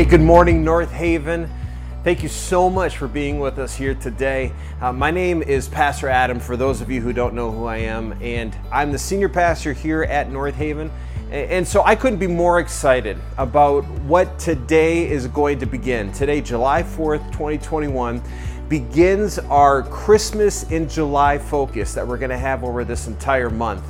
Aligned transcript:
Hey, 0.00 0.06
good 0.06 0.22
morning, 0.22 0.64
North 0.64 0.90
Haven. 0.92 1.46
Thank 2.04 2.22
you 2.22 2.30
so 2.30 2.70
much 2.70 2.96
for 2.96 3.06
being 3.06 3.38
with 3.38 3.58
us 3.58 3.76
here 3.76 3.94
today. 3.94 4.50
Uh, 4.80 4.94
my 4.94 5.10
name 5.10 5.42
is 5.42 5.68
Pastor 5.68 6.08
Adam, 6.08 6.40
for 6.40 6.56
those 6.56 6.80
of 6.80 6.90
you 6.90 7.02
who 7.02 7.12
don't 7.12 7.34
know 7.34 7.50
who 7.50 7.66
I 7.66 7.76
am, 7.76 8.16
and 8.22 8.56
I'm 8.72 8.92
the 8.92 8.98
senior 8.98 9.28
pastor 9.28 9.74
here 9.74 10.04
at 10.04 10.30
North 10.30 10.54
Haven. 10.54 10.90
And 11.30 11.68
so 11.68 11.82
I 11.84 11.96
couldn't 11.96 12.18
be 12.18 12.26
more 12.26 12.60
excited 12.60 13.18
about 13.36 13.84
what 14.04 14.38
today 14.38 15.06
is 15.06 15.26
going 15.26 15.58
to 15.58 15.66
begin. 15.66 16.10
Today, 16.12 16.40
July 16.40 16.82
4th, 16.82 17.30
2021, 17.32 18.22
begins 18.70 19.38
our 19.38 19.82
Christmas 19.82 20.62
in 20.70 20.88
July 20.88 21.36
focus 21.36 21.92
that 21.92 22.08
we're 22.08 22.16
going 22.16 22.30
to 22.30 22.38
have 22.38 22.64
over 22.64 22.84
this 22.84 23.06
entire 23.06 23.50
month. 23.50 23.84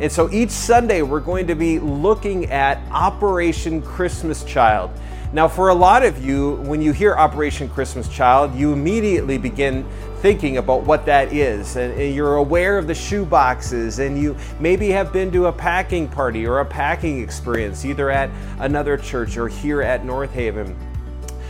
And 0.00 0.12
so 0.12 0.30
each 0.30 0.50
Sunday, 0.50 1.02
we're 1.02 1.18
going 1.18 1.48
to 1.48 1.56
be 1.56 1.80
looking 1.80 2.44
at 2.46 2.78
Operation 2.92 3.82
Christmas 3.82 4.44
Child. 4.44 4.92
Now, 5.30 5.46
for 5.46 5.68
a 5.68 5.74
lot 5.74 6.04
of 6.04 6.24
you, 6.24 6.52
when 6.62 6.80
you 6.80 6.92
hear 6.92 7.14
Operation 7.14 7.68
Christmas 7.68 8.08
Child, 8.08 8.54
you 8.54 8.72
immediately 8.72 9.36
begin 9.36 9.86
thinking 10.20 10.56
about 10.56 10.84
what 10.84 11.04
that 11.04 11.34
is. 11.34 11.76
And 11.76 12.14
you're 12.14 12.36
aware 12.36 12.78
of 12.78 12.86
the 12.86 12.94
shoe 12.94 13.26
boxes, 13.26 13.98
and 13.98 14.18
you 14.18 14.34
maybe 14.58 14.88
have 14.88 15.12
been 15.12 15.30
to 15.32 15.46
a 15.46 15.52
packing 15.52 16.08
party 16.08 16.46
or 16.46 16.60
a 16.60 16.64
packing 16.64 17.20
experience, 17.20 17.84
either 17.84 18.08
at 18.10 18.30
another 18.60 18.96
church 18.96 19.36
or 19.36 19.48
here 19.48 19.82
at 19.82 20.02
North 20.02 20.32
Haven. 20.32 20.74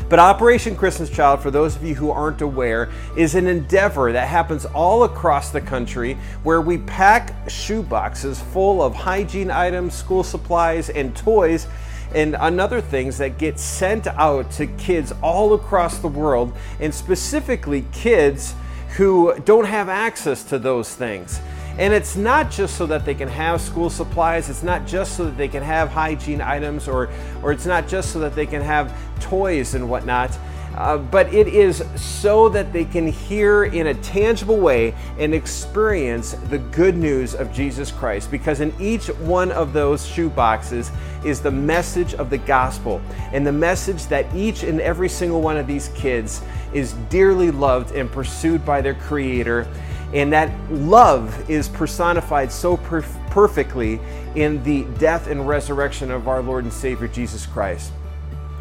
But 0.08 0.18
Operation 0.18 0.74
Christmas 0.74 1.08
Child, 1.08 1.40
for 1.40 1.52
those 1.52 1.76
of 1.76 1.84
you 1.84 1.94
who 1.94 2.10
aren't 2.10 2.40
aware, 2.40 2.90
is 3.16 3.36
an 3.36 3.46
endeavor 3.46 4.10
that 4.10 4.26
happens 4.26 4.64
all 4.64 5.04
across 5.04 5.50
the 5.50 5.60
country 5.60 6.14
where 6.42 6.62
we 6.62 6.78
pack 6.78 7.48
shoe 7.48 7.84
boxes 7.84 8.40
full 8.40 8.82
of 8.82 8.94
hygiene 8.94 9.52
items, 9.52 9.94
school 9.94 10.24
supplies, 10.24 10.88
and 10.88 11.14
toys 11.14 11.68
and 12.14 12.36
another 12.40 12.80
things 12.80 13.18
that 13.18 13.38
get 13.38 13.58
sent 13.58 14.06
out 14.06 14.50
to 14.52 14.66
kids 14.66 15.12
all 15.22 15.54
across 15.54 15.98
the 15.98 16.08
world, 16.08 16.52
and 16.80 16.94
specifically 16.94 17.84
kids 17.92 18.54
who 18.96 19.34
don't 19.44 19.66
have 19.66 19.88
access 19.88 20.42
to 20.44 20.58
those 20.58 20.94
things. 20.94 21.40
And 21.78 21.94
it's 21.94 22.16
not 22.16 22.50
just 22.50 22.76
so 22.76 22.86
that 22.86 23.04
they 23.04 23.14
can 23.14 23.28
have 23.28 23.60
school 23.60 23.88
supplies, 23.88 24.50
it's 24.50 24.64
not 24.64 24.86
just 24.86 25.16
so 25.16 25.26
that 25.26 25.36
they 25.36 25.46
can 25.46 25.62
have 25.62 25.90
hygiene 25.90 26.40
items, 26.40 26.88
or, 26.88 27.08
or 27.40 27.52
it's 27.52 27.66
not 27.66 27.86
just 27.86 28.12
so 28.12 28.18
that 28.20 28.34
they 28.34 28.46
can 28.46 28.62
have 28.62 28.92
toys 29.20 29.74
and 29.74 29.88
whatnot. 29.88 30.36
Uh, 30.74 30.96
but 30.98 31.32
it 31.34 31.48
is 31.48 31.84
so 31.96 32.48
that 32.48 32.72
they 32.72 32.84
can 32.84 33.06
hear 33.06 33.64
in 33.64 33.88
a 33.88 33.94
tangible 33.94 34.58
way 34.58 34.94
and 35.18 35.34
experience 35.34 36.32
the 36.50 36.58
good 36.58 36.96
news 36.96 37.34
of 37.34 37.52
Jesus 37.52 37.90
Christ. 37.90 38.30
Because 38.30 38.60
in 38.60 38.72
each 38.78 39.06
one 39.06 39.50
of 39.50 39.72
those 39.72 40.06
shoe 40.06 40.30
boxes 40.30 40.90
is 41.24 41.40
the 41.40 41.50
message 41.50 42.14
of 42.14 42.30
the 42.30 42.38
gospel 42.38 43.00
and 43.32 43.46
the 43.46 43.52
message 43.52 44.06
that 44.06 44.32
each 44.34 44.62
and 44.62 44.80
every 44.80 45.08
single 45.08 45.40
one 45.40 45.56
of 45.56 45.66
these 45.66 45.88
kids 45.88 46.42
is 46.72 46.92
dearly 47.10 47.50
loved 47.50 47.94
and 47.94 48.10
pursued 48.10 48.64
by 48.64 48.80
their 48.80 48.94
Creator. 48.94 49.66
And 50.14 50.32
that 50.32 50.50
love 50.70 51.50
is 51.50 51.68
personified 51.68 52.50
so 52.52 52.76
per- 52.76 53.02
perfectly 53.30 54.00
in 54.34 54.62
the 54.62 54.84
death 54.98 55.26
and 55.26 55.46
resurrection 55.46 56.10
of 56.10 56.28
our 56.28 56.40
Lord 56.40 56.64
and 56.64 56.72
Savior 56.72 57.08
Jesus 57.08 57.46
Christ. 57.46 57.92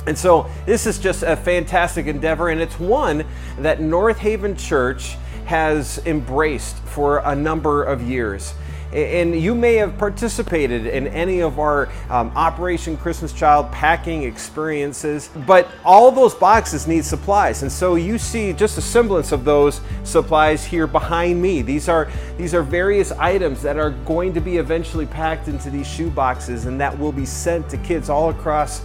And 0.07 0.17
so 0.17 0.49
this 0.65 0.87
is 0.87 0.97
just 0.97 1.21
a 1.21 1.35
fantastic 1.35 2.07
endeavor, 2.07 2.49
and 2.49 2.61
it's 2.61 2.79
one 2.79 3.25
that 3.59 3.81
North 3.81 4.17
Haven 4.17 4.55
Church 4.55 5.17
has 5.45 6.01
embraced 6.05 6.77
for 6.77 7.19
a 7.19 7.35
number 7.35 7.83
of 7.83 8.01
years. 8.01 8.53
And 8.93 9.37
you 9.37 9.53
may 9.53 9.75
have 9.75 9.97
participated 9.97 10.85
in 10.85 11.07
any 11.07 11.41
of 11.41 11.59
our 11.59 11.89
um, 12.09 12.31
Operation 12.37 12.95
Christmas 12.95 13.33
Child 13.33 13.69
packing 13.69 14.23
experiences, 14.23 15.29
but 15.45 15.67
all 15.83 16.09
those 16.09 16.33
boxes 16.33 16.87
need 16.87 17.03
supplies. 17.03 17.63
And 17.63 17.71
so 17.71 17.95
you 17.95 18.17
see 18.17 18.53
just 18.53 18.77
a 18.77 18.81
semblance 18.81 19.33
of 19.33 19.43
those 19.43 19.81
supplies 20.05 20.63
here 20.63 20.87
behind 20.87 21.41
me. 21.41 21.61
These 21.61 21.89
are, 21.89 22.09
these 22.37 22.53
are 22.53 22.63
various 22.63 23.11
items 23.11 23.61
that 23.61 23.77
are 23.77 23.91
going 23.91 24.33
to 24.33 24.39
be 24.39 24.55
eventually 24.55 25.05
packed 25.05 25.49
into 25.49 25.69
these 25.69 25.85
shoe 25.85 26.09
boxes 26.09 26.65
and 26.65 26.79
that 26.79 26.97
will 26.97 27.11
be 27.11 27.25
sent 27.25 27.69
to 27.71 27.77
kids 27.79 28.09
all 28.09 28.29
across 28.29 28.81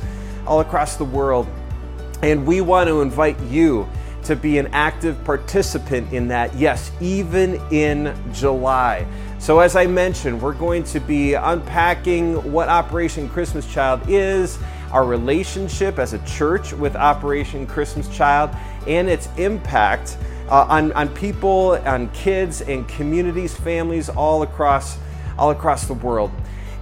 all 0.47 0.61
across 0.61 0.97
the 0.97 1.05
world. 1.05 1.47
And 2.23 2.47
we 2.47 2.61
want 2.61 2.89
to 2.89 3.01
invite 3.01 3.41
you 3.43 3.89
to 4.25 4.37
be 4.37 4.59
an 4.59 4.69
active 4.69 5.23
participant 5.25 6.13
in 6.13 6.29
that, 6.29 6.55
yes, 6.55 6.93
even 7.01 7.61
in 7.73 8.15
July. 8.33 9.07
So, 9.39 9.59
as 9.59 9.75
I 9.75 9.87
mentioned, 9.87 10.41
we're 10.41 10.55
going 10.55 10.85
to 10.85 11.01
be 11.01 11.35
unpacking 11.35 12.53
what 12.53 12.69
Operation 12.69 13.29
Christmas 13.29 13.71
Child 13.73 14.03
is, 14.09 14.59
our 14.93 15.05
relationship 15.05 15.99
as 15.99 16.13
a 16.13 16.19
church 16.21 16.73
with 16.73 16.95
Operation 16.95 17.67
Christmas 17.67 18.09
Child, 18.15 18.51
and 18.87 19.09
its 19.09 19.29
impact 19.39 20.17
uh, 20.49 20.67
on, 20.69 20.93
on 20.93 21.09
people, 21.09 21.79
on 21.85 22.09
kids, 22.11 22.61
and 22.61 22.87
communities, 22.87 23.57
families 23.57 24.09
all 24.09 24.43
across, 24.43 24.99
all 25.39 25.51
across 25.51 25.87
the 25.87 25.95
world. 25.95 26.31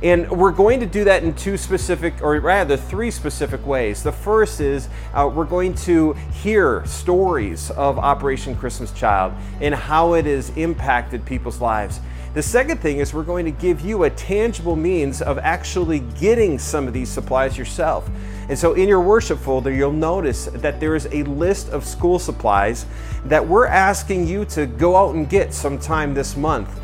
And 0.02 0.30
we're 0.30 0.52
going 0.52 0.80
to 0.80 0.86
do 0.86 1.04
that 1.04 1.22
in 1.22 1.34
two 1.34 1.58
specific, 1.58 2.22
or 2.22 2.38
rather 2.40 2.76
three 2.76 3.10
specific 3.10 3.64
ways. 3.66 4.02
The 4.02 4.12
first 4.12 4.60
is 4.60 4.88
uh, 5.12 5.30
we're 5.32 5.44
going 5.44 5.74
to 5.74 6.14
hear 6.42 6.84
stories 6.86 7.70
of 7.72 7.98
Operation 7.98 8.56
Christmas 8.56 8.92
Child 8.92 9.34
and 9.60 9.74
how 9.74 10.14
it 10.14 10.24
has 10.24 10.50
impacted 10.56 11.26
people's 11.26 11.60
lives. 11.60 12.00
The 12.32 12.42
second 12.42 12.78
thing 12.78 12.98
is 12.98 13.12
we're 13.12 13.24
going 13.24 13.44
to 13.44 13.50
give 13.50 13.80
you 13.80 14.04
a 14.04 14.10
tangible 14.10 14.76
means 14.76 15.20
of 15.20 15.36
actually 15.38 15.98
getting 16.18 16.58
some 16.58 16.86
of 16.86 16.94
these 16.94 17.08
supplies 17.08 17.58
yourself. 17.58 18.08
And 18.48 18.56
so 18.56 18.74
in 18.74 18.88
your 18.88 19.00
worship 19.00 19.38
folder, 19.38 19.72
you'll 19.72 19.92
notice 19.92 20.46
that 20.46 20.80
there 20.80 20.94
is 20.94 21.08
a 21.10 21.24
list 21.24 21.70
of 21.70 21.84
school 21.84 22.20
supplies 22.20 22.86
that 23.24 23.46
we're 23.46 23.66
asking 23.66 24.28
you 24.28 24.44
to 24.46 24.66
go 24.66 24.96
out 24.96 25.14
and 25.14 25.28
get 25.28 25.52
sometime 25.52 26.14
this 26.14 26.36
month. 26.36 26.80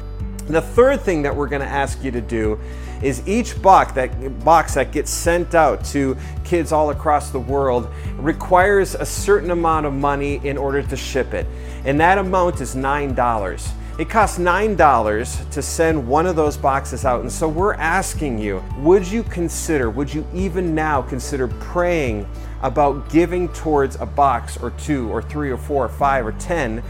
The 0.48 0.60
third 0.60 1.00
thing 1.00 1.22
that 1.22 1.34
we're 1.34 1.48
going 1.48 1.62
to 1.62 1.69
ask 1.69 2.03
you 2.04 2.10
to 2.10 2.21
do 2.21 2.59
is 3.02 3.26
each 3.26 3.60
box 3.62 3.92
that 3.92 4.44
box 4.44 4.74
that 4.74 4.92
gets 4.92 5.10
sent 5.10 5.54
out 5.54 5.84
to 5.86 6.16
kids 6.44 6.72
all 6.72 6.90
across 6.90 7.30
the 7.30 7.40
world 7.40 7.88
requires 8.16 8.94
a 8.94 9.06
certain 9.06 9.50
amount 9.50 9.86
of 9.86 9.92
money 9.92 10.40
in 10.44 10.56
order 10.56 10.82
to 10.82 10.96
ship 10.96 11.34
it. 11.34 11.46
And 11.84 12.00
that 12.00 12.18
amount 12.18 12.60
is 12.60 12.74
$9. 12.74 13.72
It 13.98 14.10
costs 14.10 14.38
$9 14.38 15.50
to 15.50 15.62
send 15.62 16.06
one 16.06 16.26
of 16.26 16.36
those 16.36 16.56
boxes 16.56 17.06
out. 17.06 17.22
And 17.22 17.32
so 17.32 17.48
we're 17.48 17.74
asking 17.74 18.38
you, 18.38 18.62
would 18.78 19.06
you 19.06 19.22
consider, 19.22 19.88
would 19.88 20.12
you 20.12 20.26
even 20.34 20.74
now 20.74 21.00
consider 21.00 21.48
praying 21.48 22.28
about 22.62 23.08
giving 23.08 23.48
towards 23.48 23.96
a 23.96 24.04
box 24.04 24.58
or 24.58 24.70
two 24.72 25.08
or 25.10 25.22
three 25.22 25.50
or 25.50 25.56
four 25.56 25.86
or 25.86 25.88
five 25.88 26.26
or 26.26 26.32
10? 26.32 26.82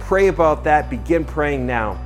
Pray 0.00 0.28
about 0.28 0.64
that. 0.64 0.90
Begin 0.90 1.24
praying 1.24 1.66
now. 1.66 1.98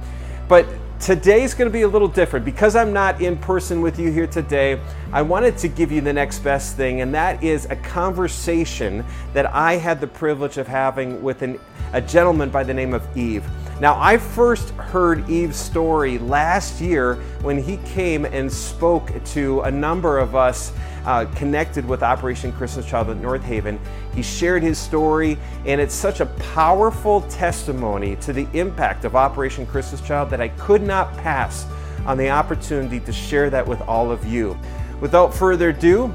But 0.49 0.67
today's 1.01 1.55
going 1.55 1.69
to 1.69 1.73
be 1.73 1.83
a 1.83 1.89
little 1.89 2.09
different 2.09 2.45
because 2.45 2.75
I'm 2.77 2.93
not 2.93 3.21
in 3.21 3.37
person 3.37 3.81
with 3.81 3.99
you 3.99 4.11
here 4.11 4.27
today. 4.27 4.81
I 5.13 5.23
wanted 5.23 5.59
to 5.59 5.69
give 5.69 5.93
you 5.93 6.01
the 6.01 6.13
next 6.13 6.41
best 6.41 6.77
thing, 6.77 7.01
and 7.01 7.15
that 7.15 7.43
is 7.43 7.67
a 7.67 7.77
conversation 7.77 9.05
that 9.33 9.47
I 9.55 9.77
had 9.77 10.01
the 10.01 10.07
privilege 10.07 10.59
of 10.59 10.67
having 10.67 11.23
with 11.23 11.43
an, 11.43 11.61
a 11.93 12.01
gentleman 12.01 12.51
by 12.51 12.65
the 12.65 12.75
name 12.75 12.95
of 12.95 13.03
Yves. 13.17 13.45
Now, 13.79 14.01
I 14.01 14.17
first 14.17 14.71
heard 14.71 15.29
Yves's 15.29 15.57
story 15.57 16.19
last 16.19 16.81
year 16.81 17.17
when 17.43 17.63
he 17.63 17.77
came 17.79 18.25
and 18.25 18.51
spoke 18.51 19.13
to 19.33 19.61
a 19.63 19.71
number 19.71 20.19
of 20.19 20.35
us 20.35 20.73
uh, 21.05 21.27
connected 21.37 21.87
with 21.87 22.03
Operation 22.03 22.53
Christmas 22.53 22.87
Child 22.87 23.11
at 23.11 23.19
North 23.19 23.43
Haven. 23.43 23.79
He 24.15 24.23
shared 24.23 24.63
his 24.63 24.79
story, 24.79 25.37
and 25.67 25.79
it's 25.79 25.95
such 25.95 26.21
a 26.21 26.27
powerful 26.27 27.21
testimony 27.23 28.17
to 28.17 28.33
the 28.33 28.49
impact 28.55 29.05
of 29.05 29.15
Operation 29.15 29.67
Christmas 29.67 30.01
Child 30.01 30.31
that 30.31 30.41
I 30.41 30.49
could 30.49 30.83
not 30.83 31.15
pass 31.19 31.67
on 32.07 32.17
the 32.17 32.31
opportunity 32.31 32.99
to 33.01 33.13
share 33.13 33.51
that 33.51 33.67
with 33.67 33.83
all 33.83 34.11
of 34.11 34.25
you. 34.25 34.59
Without 35.03 35.35
further 35.35 35.69
ado, 35.69 36.11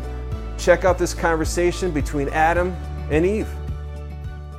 check 0.58 0.84
out 0.84 0.98
this 0.98 1.14
conversation 1.14 1.92
between 1.92 2.28
Adam 2.30 2.76
and 3.12 3.24
Eve. 3.24 3.50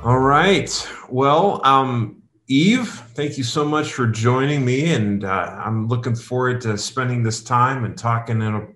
All 0.03 0.19
right. 0.19 0.89
Well, 1.09 1.59
um, 1.65 2.22
Yves, 2.49 2.89
thank 3.15 3.37
you 3.37 3.43
so 3.43 3.63
much 3.63 3.93
for 3.93 4.05
joining 4.05 4.65
me, 4.65 4.93
and 4.93 5.23
uh, 5.23 5.61
I'm 5.63 5.87
looking 5.87 6.15
forward 6.15 6.59
to 6.61 6.77
spending 6.77 7.23
this 7.23 7.41
time 7.41 7.85
and 7.85 7.97
talking 7.97 8.41
a, 8.41 8.67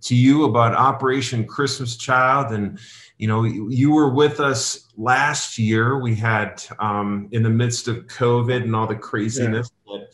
to 0.00 0.16
you 0.16 0.44
about 0.44 0.74
Operation 0.74 1.46
Christmas 1.46 1.96
Child. 1.96 2.52
And 2.52 2.80
you 3.18 3.28
know, 3.28 3.44
you 3.44 3.92
were 3.92 4.12
with 4.12 4.40
us 4.40 4.88
last 4.96 5.56
year. 5.56 6.00
We 6.00 6.16
had 6.16 6.64
um, 6.80 7.28
in 7.30 7.44
the 7.44 7.50
midst 7.50 7.86
of 7.86 8.06
COVID 8.06 8.64
and 8.64 8.74
all 8.74 8.88
the 8.88 8.96
craziness 8.96 9.70
yeah. 9.86 9.98
that, 9.98 10.08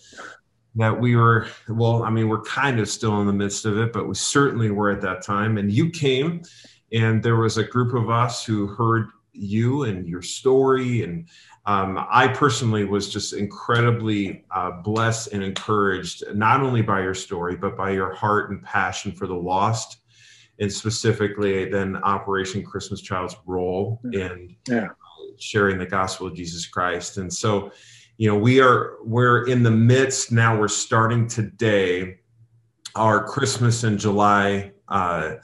that 0.75 1.01
we 1.01 1.17
were. 1.17 1.47
Well, 1.67 2.03
I 2.03 2.11
mean, 2.11 2.29
we're 2.29 2.43
kind 2.43 2.79
of 2.79 2.91
still 2.91 3.23
in 3.23 3.27
the 3.27 3.33
midst 3.33 3.65
of 3.65 3.79
it, 3.79 3.95
but 3.95 4.07
we 4.07 4.17
certainly 4.17 4.71
were 4.71 4.91
at 4.91 5.01
that 5.01 5.23
time. 5.23 5.57
And 5.57 5.73
you 5.73 5.89
came, 5.89 6.43
and 6.93 7.23
there 7.23 7.37
was 7.37 7.57
a 7.57 7.65
group 7.65 7.95
of 7.95 8.11
us 8.11 8.45
who 8.45 8.67
heard 8.67 9.09
you 9.33 9.85
and 9.85 10.07
your 10.07 10.23
story 10.23 11.03
and 11.03 11.29
um, 11.69 12.03
I 12.11 12.29
personally 12.29 12.85
was 12.85 13.13
just 13.13 13.35
incredibly 13.35 14.43
uh, 14.51 14.71
blessed 14.71 15.35
and 15.35 15.43
encouraged, 15.45 16.25
not 16.35 16.63
only 16.63 16.81
by 16.81 17.03
your 17.03 17.13
story, 17.13 17.57
but 17.57 17.77
by 17.77 17.91
your 17.91 18.15
heart 18.15 18.51
and 18.51 18.63
passion 18.63 19.13
for 19.13 19.27
the 19.27 19.35
lost 19.35 19.99
and 20.59 20.73
specifically 20.73 21.69
then 21.69 21.97
Operation 21.97 22.65
Christmas 22.65 23.03
Child's 23.03 23.37
role 23.45 24.01
in 24.15 24.57
yeah. 24.67 24.89
sharing 25.39 25.77
the 25.77 25.85
gospel 25.85 26.29
of 26.29 26.35
Jesus 26.35 26.67
Christ. 26.67 27.19
And 27.19 27.31
so, 27.31 27.71
you 28.17 28.31
know, 28.31 28.39
we 28.39 28.63
are 28.63 28.97
we're 29.05 29.47
in 29.47 29.63
the 29.63 29.71
midst 29.71 30.33
now. 30.33 30.59
We're 30.59 30.69
starting 30.69 31.29
today 31.29 32.21
our 32.95 33.29
Christmas 33.29 33.85
in 33.85 33.99
July 33.99 34.73
uh, 34.89 35.35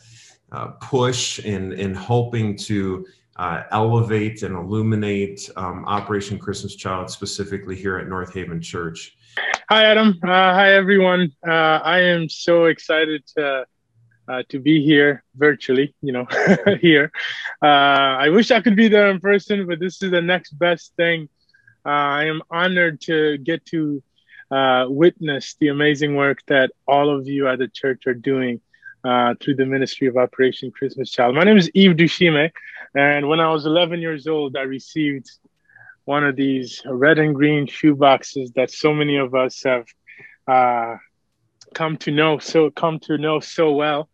uh, 0.50 0.68
push 0.80 1.38
in 1.40 1.74
in 1.74 1.94
hoping 1.94 2.56
to 2.56 3.04
uh, 3.36 3.62
elevate 3.70 4.42
and 4.42 4.54
illuminate 4.54 5.50
um, 5.56 5.84
Operation 5.86 6.38
Christmas 6.38 6.74
Child 6.76 7.10
specifically 7.10 7.76
here 7.76 7.98
at 7.98 8.08
North 8.08 8.32
Haven 8.32 8.60
Church. 8.60 9.16
Hi, 9.68 9.84
Adam. 9.84 10.18
Uh, 10.22 10.26
hi, 10.26 10.74
everyone. 10.74 11.32
Uh, 11.46 11.50
I 11.50 12.00
am 12.00 12.28
so 12.28 12.66
excited 12.66 13.24
to 13.36 13.66
uh, 14.26 14.42
to 14.48 14.58
be 14.58 14.82
here 14.82 15.22
virtually, 15.36 15.94
you 16.00 16.12
know, 16.12 16.26
here. 16.80 17.12
Uh, 17.62 17.66
I 17.66 18.30
wish 18.30 18.50
I 18.50 18.62
could 18.62 18.76
be 18.76 18.88
there 18.88 19.10
in 19.10 19.20
person, 19.20 19.66
but 19.66 19.80
this 19.80 20.02
is 20.02 20.10
the 20.10 20.22
next 20.22 20.52
best 20.52 20.94
thing. 20.96 21.28
Uh, 21.84 21.90
I 21.90 22.24
am 22.24 22.40
honored 22.50 23.02
to 23.02 23.36
get 23.38 23.66
to 23.66 24.02
witness 24.88 25.56
the 25.60 25.68
amazing 25.68 26.14
work 26.14 26.38
that 26.46 26.70
all 26.86 27.14
of 27.14 27.26
you 27.26 27.48
at 27.48 27.58
the 27.58 27.68
church 27.68 28.06
are 28.06 28.14
doing 28.14 28.60
uh, 29.04 29.34
through 29.40 29.56
the 29.56 29.66
ministry 29.66 30.08
of 30.08 30.16
Operation 30.16 30.70
Christmas 30.70 31.10
Child. 31.10 31.34
My 31.34 31.44
name 31.44 31.58
is 31.58 31.70
Yves 31.74 31.96
Dushime, 31.96 32.50
and 32.94 33.28
when 33.28 33.40
I 33.40 33.52
was 33.52 33.66
11 33.66 34.00
years 34.00 34.26
old, 34.26 34.56
I 34.56 34.62
received 34.62 35.30
one 36.04 36.24
of 36.24 36.36
these 36.36 36.82
red 36.86 37.18
and 37.18 37.34
green 37.34 37.66
shoe 37.66 37.94
boxes 37.94 38.52
that 38.56 38.70
so 38.70 38.92
many 38.92 39.16
of 39.16 39.34
us 39.34 39.62
have 39.62 39.86
uh, 40.46 40.96
come 41.74 41.96
to 41.98 42.10
know 42.10 42.38
so 42.38 42.70
come 42.70 42.98
to 43.00 43.18
know 43.18 43.40
so 43.40 43.72
well. 43.72 44.08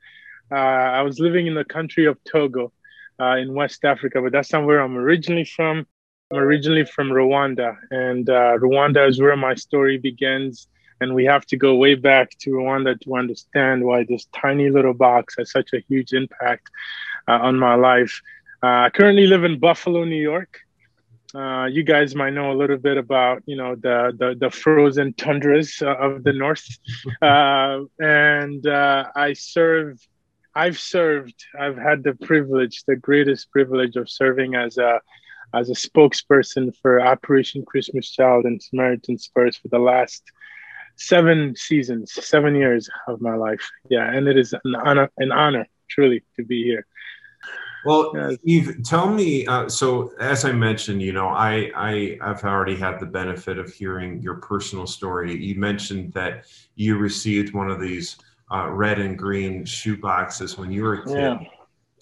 Uh, 0.51 0.55
I 0.55 1.03
was 1.03 1.21
living 1.21 1.47
in 1.47 1.55
the 1.55 1.65
country 1.65 2.07
of 2.07 2.19
Togo 2.25 2.73
uh, 3.21 3.37
in 3.37 3.55
West 3.55 3.85
Africa, 3.85 4.21
but 4.21 4.33
that's 4.33 4.53
not 4.53 4.65
where 4.65 4.81
I'm 4.81 4.97
originally 4.97 5.45
from. 5.45 5.87
I'm 6.33 6.39
originally 6.39 6.85
from 6.85 7.11
Rwanda, 7.11 7.77
and 7.91 8.29
uh, 8.29 8.57
Rwanda 8.59 9.09
is 9.09 9.21
where 9.21 9.37
my 9.37 9.55
story 9.55 9.99
begins. 9.99 10.69
And 11.01 11.15
we 11.15 11.25
have 11.25 11.47
to 11.47 11.57
go 11.57 11.75
way 11.77 11.95
back 11.95 12.37
to 12.41 12.51
Rwanda 12.51 13.01
to 13.01 13.17
understand 13.17 13.85
why 13.85 14.05
this 14.05 14.27
tiny 14.35 14.71
little 14.71 14.95
box 14.95 15.35
has 15.39 15.51
such 15.51 15.73
a 15.73 15.81
huge 15.89 16.13
impact 16.13 16.69
uh, 17.29 17.39
on 17.43 17.59
my 17.59 17.75
life. 17.75 18.21
Uh, 18.63 18.87
I 18.87 18.91
currently 18.91 19.27
live 19.27 19.45
in 19.45 19.59
Buffalo, 19.59 20.05
New 20.05 20.23
York. 20.23 20.59
Uh, 21.35 21.67
you 21.67 21.85
guys 21.85 22.15
might 22.15 22.31
know 22.31 22.51
a 22.51 22.59
little 22.61 22.77
bit 22.77 22.97
about 22.97 23.43
you 23.47 23.55
know 23.55 23.77
the 23.77 24.13
the, 24.19 24.35
the 24.39 24.51
frozen 24.51 25.15
tundras 25.15 25.81
of 25.81 26.25
the 26.25 26.33
north, 26.33 26.67
and 27.23 28.67
I 28.67 29.33
serve 29.35 30.01
I've 30.55 30.79
served, 30.79 31.47
I've 31.59 31.77
had 31.77 32.03
the 32.03 32.15
privilege, 32.15 32.83
the 32.85 32.97
greatest 32.97 33.51
privilege 33.51 33.97
of 33.97 34.11
serving 34.11 34.55
as 34.55 34.79
a 34.79 35.01
as 35.53 35.69
a 35.69 35.75
spokesperson 35.75 36.77
for 36.81 37.01
Operation 37.01 37.65
Christmas 37.65 38.09
Child 38.09 38.45
and 38.45 38.63
Samaritan's 38.63 39.29
Purse 39.35 39.57
for 39.57 39.67
the 39.67 39.81
last 39.81 40.23
seven 41.01 41.55
seasons, 41.57 42.13
seven 42.13 42.55
years 42.55 42.89
of 43.09 43.21
my 43.21 43.35
life. 43.35 43.69
Yeah, 43.89 44.13
and 44.13 44.29
it 44.29 44.39
is 44.39 44.53
an 44.53 44.77
honor, 44.77 45.11
an 45.17 45.33
honor 45.33 45.67
truly 45.89 46.23
to 46.37 46.45
be 46.45 46.63
here. 46.63 46.87
Well. 47.85 48.13
Yves, 48.45 48.89
tell 48.89 49.09
me. 49.09 49.47
Uh, 49.47 49.69
so, 49.69 50.13
as 50.21 50.45
I 50.45 50.53
mentioned, 50.53 51.01
you 51.01 51.13
know, 51.13 51.29
I, 51.29 51.71
I 51.75 52.19
I've 52.21 52.45
already 52.45 52.77
had 52.77 53.01
the 53.01 53.07
benefit 53.07 53.59
of 53.59 53.73
hearing 53.73 54.21
your 54.21 54.37
personal 54.37 54.87
story. 54.87 55.35
You 55.35 55.59
mentioned 55.59 56.13
that 56.13 56.45
you 56.77 56.99
received 56.99 57.55
one 57.55 57.71
of 57.71 57.81
these 57.81 58.19
uh, 58.53 58.69
red 58.69 58.99
and 58.99 59.19
green 59.19 59.65
shoe 59.65 59.97
boxes 59.97 60.59
when 60.59 60.71
you 60.71 60.83
were 60.83 60.95
a 60.95 61.07
kid. 61.07 61.17
Yeah. 61.17 61.39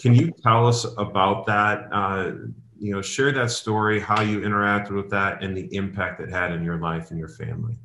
Can 0.00 0.14
you 0.14 0.32
tell 0.42 0.66
us 0.66 0.84
about 0.96 1.46
that? 1.46 1.88
Uh, 1.92 2.32
you 2.80 2.92
know, 2.92 3.02
share 3.02 3.32
that 3.32 3.50
story, 3.50 4.00
how 4.00 4.20
you 4.22 4.40
interacted 4.40 4.92
with 4.92 5.10
that, 5.10 5.42
and 5.42 5.56
the 5.56 5.72
impact 5.74 6.20
it 6.20 6.30
had 6.30 6.52
in 6.52 6.64
your 6.64 6.78
life 6.78 7.10
and 7.10 7.18
your 7.18 7.28
family. 7.28 7.76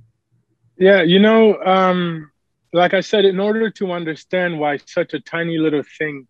Yeah, 0.78 1.02
you 1.04 1.20
know, 1.20 1.62
um, 1.64 2.32
like 2.74 2.94
I 2.94 3.02
said, 3.02 3.26
in 3.26 3.40
order 3.40 3.70
to 3.72 3.92
understand 3.92 4.60
why 4.60 4.78
such 4.78 5.14
a 5.14 5.20
tiny 5.20 5.58
little 5.58 5.84
thing 5.98 6.28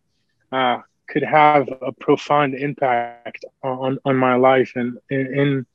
uh, 0.52 0.80
could 1.08 1.24
have 1.24 1.70
a 1.82 1.92
profound 1.92 2.56
impact 2.56 3.46
on 3.64 3.98
on 4.06 4.16
my 4.18 4.36
life 4.36 4.74
and 4.76 4.98
in, 5.10 5.66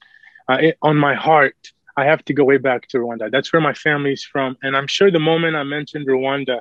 uh, 0.49 0.59
on 0.83 0.97
my 0.97 1.15
heart, 1.15 1.57
I 1.97 2.05
have 2.05 2.25
to 2.27 2.35
go 2.35 2.45
way 2.45 2.59
back 2.59 2.89
to 2.89 2.99
Rwanda. 2.99 3.31
That's 3.31 3.53
where 3.53 3.61
my 3.61 3.73
family's 3.75 4.23
from. 4.23 4.57
And 4.63 4.77
I'm 4.77 4.87
sure 4.87 5.11
the 5.11 5.19
moment 5.19 5.57
I 5.57 5.63
mentioned 5.65 6.07
Rwanda, 6.07 6.61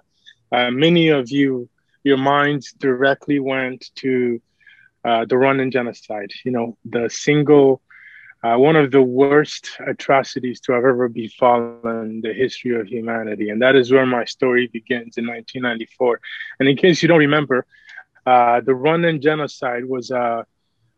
uh, 0.51 0.71
many 0.71 1.10
of 1.10 1.30
you, 1.30 1.69
your 2.03 2.18
minds 2.18 2.74
directly 2.74 3.39
went 3.39 3.89
to 3.95 4.42
uh, 5.03 5.25
the 5.25 5.36
Rwandan 5.36 5.71
genocide. 5.71 6.31
You 6.45 6.51
know, 6.51 6.77
the 6.86 7.10
single, 7.10 7.81
uh, 8.44 8.56
one 8.56 8.75
of 8.75 8.92
the 8.92 9.01
worst 9.01 9.72
atrocities 9.86 10.60
to 10.62 10.72
have 10.74 10.86
ever 10.86 11.10
befallen 11.10 12.22
the 12.22 12.34
history 12.34 12.80
of 12.80 12.88
humanity. 12.88 13.50
And 13.50 13.62
that 13.62 13.75
is 13.75 13.92
where 13.92 14.06
my 14.06 14.25
story 14.25 14.68
begins 14.68 15.18
in 15.18 15.25
1994. 15.25 16.22
And 16.60 16.69
in 16.69 16.78
case 16.78 17.01
you 17.01 17.07
don't 17.07 17.19
remember, 17.19 17.66
uh, 18.25 18.62
the 18.62 18.74
Rwandan 18.74 19.22
genocide 19.22 19.86
was 19.86 20.12
a 20.12 20.45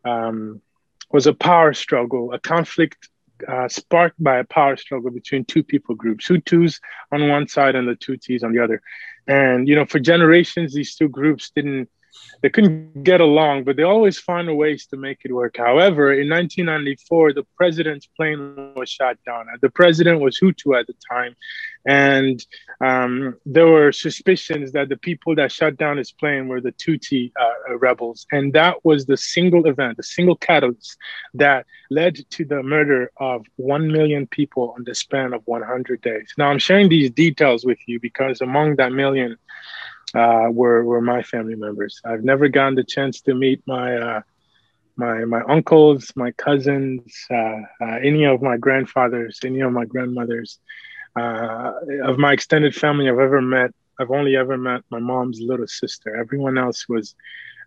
um, 0.04 0.62
was 1.12 1.28
a 1.28 1.34
power 1.34 1.74
struggle, 1.74 2.34
a 2.34 2.40
conflict 2.40 3.10
uh, 3.48 3.68
sparked 3.68 4.22
by 4.22 4.38
a 4.38 4.44
power 4.44 4.76
struggle 4.76 5.12
between 5.12 5.46
two 5.46 5.64
people 5.64 5.96
groups, 5.96 6.28
Hutus 6.28 6.80
on 7.12 7.30
one 7.30 7.48
side 7.48 7.76
and 7.76 7.88
the 7.88 7.96
Tutsis 7.96 8.44
on 8.44 8.54
the 8.54 8.64
other. 8.64 8.82
And, 9.28 9.68
you 9.68 9.76
know, 9.76 9.86
for 9.86 10.00
generations, 10.00 10.74
these 10.74 10.96
two 10.96 11.10
groups 11.10 11.52
didn't 11.56 11.90
they 12.42 12.50
couldn't 12.50 13.04
get 13.04 13.22
along, 13.22 13.64
but 13.64 13.76
they 13.76 13.84
always 13.84 14.18
found 14.18 14.56
ways 14.56 14.86
to 14.88 14.98
make 14.98 15.20
it 15.26 15.34
work. 15.34 15.58
However, 15.58 16.14
in 16.14 16.30
1994, 16.30 17.34
the 17.34 17.46
president's 17.56 18.08
plane 18.08 18.74
was 18.76 18.90
shot 18.90 19.18
down. 19.26 19.48
The 19.62 19.70
president 19.70 20.22
was 20.22 20.40
Hutu 20.40 20.80
at 20.80 20.88
the 20.88 20.96
time, 21.12 21.36
and 21.86 22.46
um, 22.82 23.36
there 23.46 23.68
were 23.68 23.92
suspicions 23.92 24.72
that 24.72 24.90
the 24.90 24.98
people 24.98 25.36
that 25.36 25.52
shot 25.52 25.78
down 25.78 25.98
his 25.98 26.12
plane 26.12 26.48
were 26.48 26.62
the 26.62 26.72
Tutsi 26.72 27.32
uh, 27.40 27.78
rebels, 27.78 28.26
and 28.32 28.54
that 28.54 28.86
was 28.86 29.06
the 29.06 29.18
single 29.18 29.68
event, 29.68 29.98
the 29.98 30.04
single 30.04 30.36
catalyst 30.36 30.98
that 31.34 31.66
led 31.92 32.18
to 32.32 32.46
the 32.46 32.64
murder 32.64 33.12
of 33.18 33.46
one 33.58 33.92
million 33.92 34.28
people 34.28 34.76
in 34.78 34.84
the 34.86 34.96
span 34.96 35.34
of 35.34 35.42
100 35.46 36.02
days. 36.02 36.34
Now, 36.38 36.50
I'm 36.50 36.60
sharing 36.60 36.90
these 36.90 37.12
details 37.12 37.66
with 37.66 37.80
you 37.88 38.00
because 38.00 38.42
among 38.42 38.78
that 38.78 38.92
million 38.92 39.38
uh, 40.16 40.48
were 40.52 40.84
were 40.84 41.02
my 41.02 41.22
family 41.24 41.56
members. 41.56 42.02
I've 42.06 42.24
never 42.24 42.48
gotten 42.48 42.76
the 42.76 42.84
chance 42.84 43.22
to 43.22 43.34
meet 43.34 43.62
my 43.68 43.98
uh, 43.98 44.22
my 44.96 45.26
my 45.26 45.42
uncles, 45.48 46.12
my 46.16 46.32
cousins, 46.32 47.26
uh, 47.32 47.62
uh 47.82 47.98
any 48.04 48.26
of 48.26 48.42
my 48.42 48.58
grandfathers, 48.58 49.40
any 49.44 49.62
of 49.62 49.72
my 49.72 49.86
grandmothers. 49.86 50.60
Uh, 51.16 51.74
of 52.04 52.18
my 52.18 52.34
extended 52.34 52.76
family, 52.76 53.10
I've 53.10 53.20
ever 53.20 53.42
met. 53.42 53.72
I've 54.00 54.12
only 54.12 54.36
ever 54.38 54.58
met 54.58 54.82
my 54.90 55.00
mom's 55.00 55.42
little 55.42 55.68
sister. 55.68 56.16
Everyone 56.16 56.58
else 56.58 56.88
was 56.88 57.16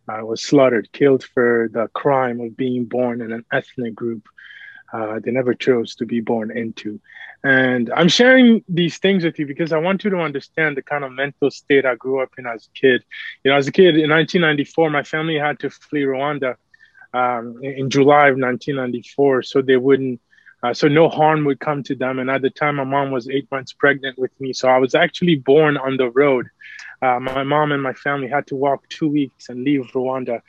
uh, 0.09 0.25
was 0.25 0.43
slaughtered, 0.43 0.90
killed 0.93 1.25
for 1.25 1.69
the 1.73 1.88
crime 1.88 2.40
of 2.40 2.57
being 2.57 2.85
born 2.85 3.21
in 3.21 3.33
an 3.33 3.45
ethnic 3.52 3.95
group 3.95 4.26
they 4.92 5.30
never 5.30 5.54
chose 5.54 5.94
to 5.96 6.06
be 6.06 6.20
born 6.20 6.56
into. 6.56 7.00
And 7.44 7.90
I'm 7.94 8.08
sharing 8.08 8.62
these 8.68 8.99
things 8.99 9.25
with 9.25 9.38
you 9.38 9.46
because 9.46 9.72
I 9.72 9.78
want 9.78 10.04
you 10.04 10.11
to 10.11 10.18
understand 10.18 10.76
the 10.76 10.82
kind 10.82 11.02
of 11.02 11.12
mental 11.12 11.50
state 11.50 11.84
I 11.84 11.96
grew 11.96 12.22
up 12.22 12.30
in 12.38 12.46
as 12.46 12.68
a 12.68 12.78
kid. 12.78 13.04
You 13.42 13.50
know, 13.50 13.56
as 13.56 13.66
a 13.66 13.72
kid 13.72 13.96
in 13.96 14.11
1994, 14.11 14.90
my 14.90 15.02
family 15.02 15.38
had 15.38 15.58
to 15.61 15.70
flee 15.70 16.02
Rwanda 16.02 16.56
um, 17.12 17.58
in 17.62 17.90
July 17.90 18.28
of 18.28 18.38
1994, 18.38 19.42
so 19.42 19.61
they 19.61 19.76
wouldn't, 19.76 20.20
uh, 20.62 20.73
so 20.73 20.88
no 20.88 21.09
harm 21.09 21.45
would 21.45 21.61
come 21.61 21.83
to 21.83 21.95
them. 21.95 22.19
And 22.19 22.31
at 22.31 22.42
the 22.42 22.50
time, 22.50 22.76
my 22.76 22.85
mom 22.85 23.11
was 23.11 23.28
eight 23.28 23.50
months 23.50 23.73
pregnant 23.73 24.19
with 24.19 24.38
me, 24.40 24.52
so 24.52 24.69
I 24.69 24.78
was 24.78 24.95
actually 24.95 25.37
born 25.37 25.76
on 25.76 25.97
the 25.97 26.11
road. 26.11 26.47
Uh, 27.02 27.19
my 27.19 27.42
mom 27.42 27.73
and 27.73 27.83
my 27.83 27.92
family 27.92 28.28
had 28.28 28.47
to 28.47 28.54
walk 28.54 28.88
two 28.88 29.09
weeks 29.09 29.49
and 29.49 29.64
leave 29.64 29.90
Rwanda 29.92 30.40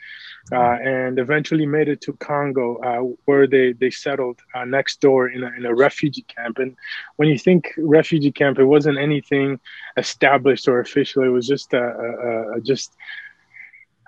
uh, 0.52 0.56
and 0.56 1.18
eventually 1.18 1.66
made 1.66 1.88
it 1.88 2.00
to 2.02 2.12
Congo, 2.12 2.76
uh, 2.76 3.00
where 3.24 3.48
they, 3.48 3.72
they 3.72 3.90
settled 3.90 4.38
uh, 4.54 4.64
next 4.64 5.00
door 5.00 5.28
in 5.28 5.42
a, 5.42 5.50
in 5.56 5.66
a 5.66 5.74
refugee 5.74 6.22
camp. 6.22 6.58
And 6.58 6.76
when 7.16 7.28
you 7.28 7.38
think 7.38 7.74
refugee 7.76 8.30
camp, 8.30 8.60
it 8.60 8.66
wasn't 8.66 8.98
anything 8.98 9.58
established 9.96 10.68
or 10.68 10.78
official. 10.78 11.24
It 11.24 11.28
was 11.28 11.48
just 11.48 11.74
a, 11.74 11.82
a, 11.82 12.52
a 12.58 12.60
just 12.60 12.94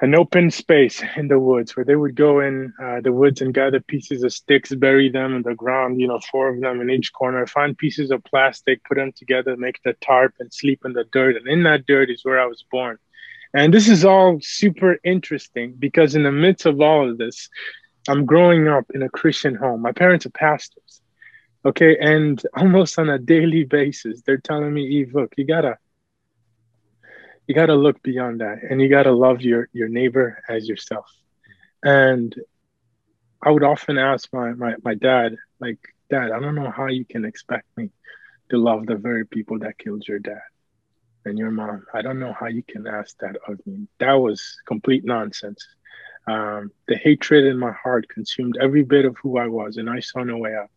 an 0.00 0.14
open 0.14 0.50
space 0.50 1.02
in 1.16 1.28
the 1.28 1.38
woods 1.38 1.74
where 1.74 1.84
they 1.84 1.96
would 1.96 2.14
go 2.14 2.40
in 2.40 2.72
uh, 2.82 3.00
the 3.00 3.12
woods 3.12 3.40
and 3.40 3.54
gather 3.54 3.80
pieces 3.80 4.22
of 4.22 4.32
sticks, 4.32 4.74
bury 4.74 5.10
them 5.10 5.34
in 5.34 5.42
the 5.42 5.54
ground, 5.54 6.00
you 6.00 6.06
know, 6.06 6.20
four 6.30 6.48
of 6.48 6.60
them 6.60 6.80
in 6.82 6.90
each 6.90 7.12
corner, 7.14 7.46
find 7.46 7.78
pieces 7.78 8.10
of 8.10 8.22
plastic, 8.24 8.84
put 8.84 8.96
them 8.96 9.12
together, 9.12 9.56
make 9.56 9.80
the 9.84 9.94
tarp, 9.94 10.34
and 10.38 10.52
sleep 10.52 10.82
in 10.84 10.92
the 10.92 11.04
dirt. 11.12 11.36
And 11.36 11.48
in 11.48 11.62
that 11.62 11.86
dirt 11.86 12.10
is 12.10 12.24
where 12.24 12.40
I 12.40 12.46
was 12.46 12.62
born. 12.70 12.98
And 13.54 13.72
this 13.72 13.88
is 13.88 14.04
all 14.04 14.38
super 14.42 14.98
interesting 15.02 15.74
because 15.78 16.14
in 16.14 16.24
the 16.24 16.32
midst 16.32 16.66
of 16.66 16.78
all 16.80 17.08
of 17.08 17.16
this, 17.16 17.48
I'm 18.06 18.26
growing 18.26 18.68
up 18.68 18.84
in 18.92 19.02
a 19.02 19.08
Christian 19.08 19.54
home. 19.54 19.80
My 19.80 19.92
parents 19.92 20.26
are 20.26 20.30
pastors. 20.30 21.00
Okay. 21.64 21.96
And 21.98 22.40
almost 22.54 22.98
on 22.98 23.08
a 23.08 23.18
daily 23.18 23.64
basis, 23.64 24.20
they're 24.22 24.36
telling 24.36 24.74
me, 24.74 25.00
Yves, 25.00 25.14
look, 25.14 25.32
you 25.36 25.46
gotta, 25.46 25.78
you 27.46 27.54
got 27.54 27.66
to 27.66 27.74
look 27.74 28.02
beyond 28.02 28.40
that 28.40 28.58
and 28.68 28.80
you 28.80 28.88
got 28.88 29.04
to 29.04 29.12
love 29.12 29.42
your 29.42 29.68
your 29.72 29.88
neighbor 29.88 30.42
as 30.48 30.68
yourself. 30.68 31.10
And 31.82 32.34
i 33.42 33.50
would 33.50 33.62
often 33.62 33.98
ask 33.98 34.32
my, 34.32 34.52
my 34.52 34.74
my 34.82 34.94
dad 34.94 35.36
like 35.60 35.78
dad 36.08 36.30
i 36.30 36.40
don't 36.40 36.54
know 36.54 36.70
how 36.70 36.86
you 36.86 37.04
can 37.04 37.24
expect 37.24 37.66
me 37.76 37.90
to 38.48 38.56
love 38.56 38.86
the 38.86 38.96
very 38.96 39.26
people 39.26 39.58
that 39.58 39.78
killed 39.78 40.06
your 40.08 40.18
dad 40.18 40.40
and 41.26 41.38
your 41.38 41.50
mom. 41.50 41.84
I 41.92 42.02
don't 42.02 42.20
know 42.20 42.32
how 42.32 42.46
you 42.46 42.62
can 42.62 42.86
ask 42.86 43.18
that 43.18 43.36
of 43.48 43.58
me. 43.66 43.88
That 43.98 44.12
was 44.12 44.56
complete 44.66 45.04
nonsense. 45.04 45.66
Um, 46.28 46.70
the 46.88 46.96
hatred 46.96 47.44
in 47.44 47.58
my 47.58 47.72
heart 47.72 48.08
consumed 48.08 48.56
every 48.60 48.82
bit 48.82 49.04
of 49.04 49.16
who 49.22 49.38
i 49.38 49.46
was 49.46 49.76
and 49.76 49.88
i 49.88 50.00
saw 50.00 50.22
no 50.22 50.38
way 50.38 50.54
out. 50.54 50.70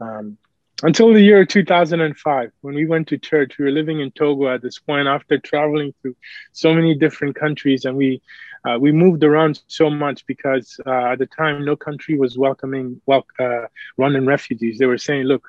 Um, 0.00 0.38
until 0.82 1.12
the 1.12 1.20
year 1.20 1.44
2005 1.44 2.52
when 2.62 2.74
we 2.74 2.86
went 2.86 3.08
to 3.08 3.18
church 3.18 3.58
we 3.58 3.64
were 3.64 3.70
living 3.70 4.00
in 4.00 4.10
togo 4.12 4.52
at 4.52 4.62
this 4.62 4.78
point 4.78 5.06
after 5.06 5.38
traveling 5.38 5.92
through 6.00 6.16
so 6.52 6.72
many 6.72 6.94
different 6.94 7.34
countries 7.36 7.84
and 7.84 7.96
we 7.96 8.20
uh, 8.64 8.78
we 8.78 8.92
moved 8.92 9.24
around 9.24 9.60
so 9.68 9.88
much 9.88 10.26
because 10.26 10.78
uh, 10.86 11.12
at 11.12 11.18
the 11.18 11.26
time 11.26 11.64
no 11.64 11.76
country 11.76 12.18
was 12.18 12.36
welcoming 12.36 13.00
well 13.06 13.26
uh, 13.38 13.66
Rwandan 13.98 14.26
refugees. 14.26 14.78
They 14.78 14.86
were 14.86 14.98
saying 14.98 15.24
look 15.24 15.48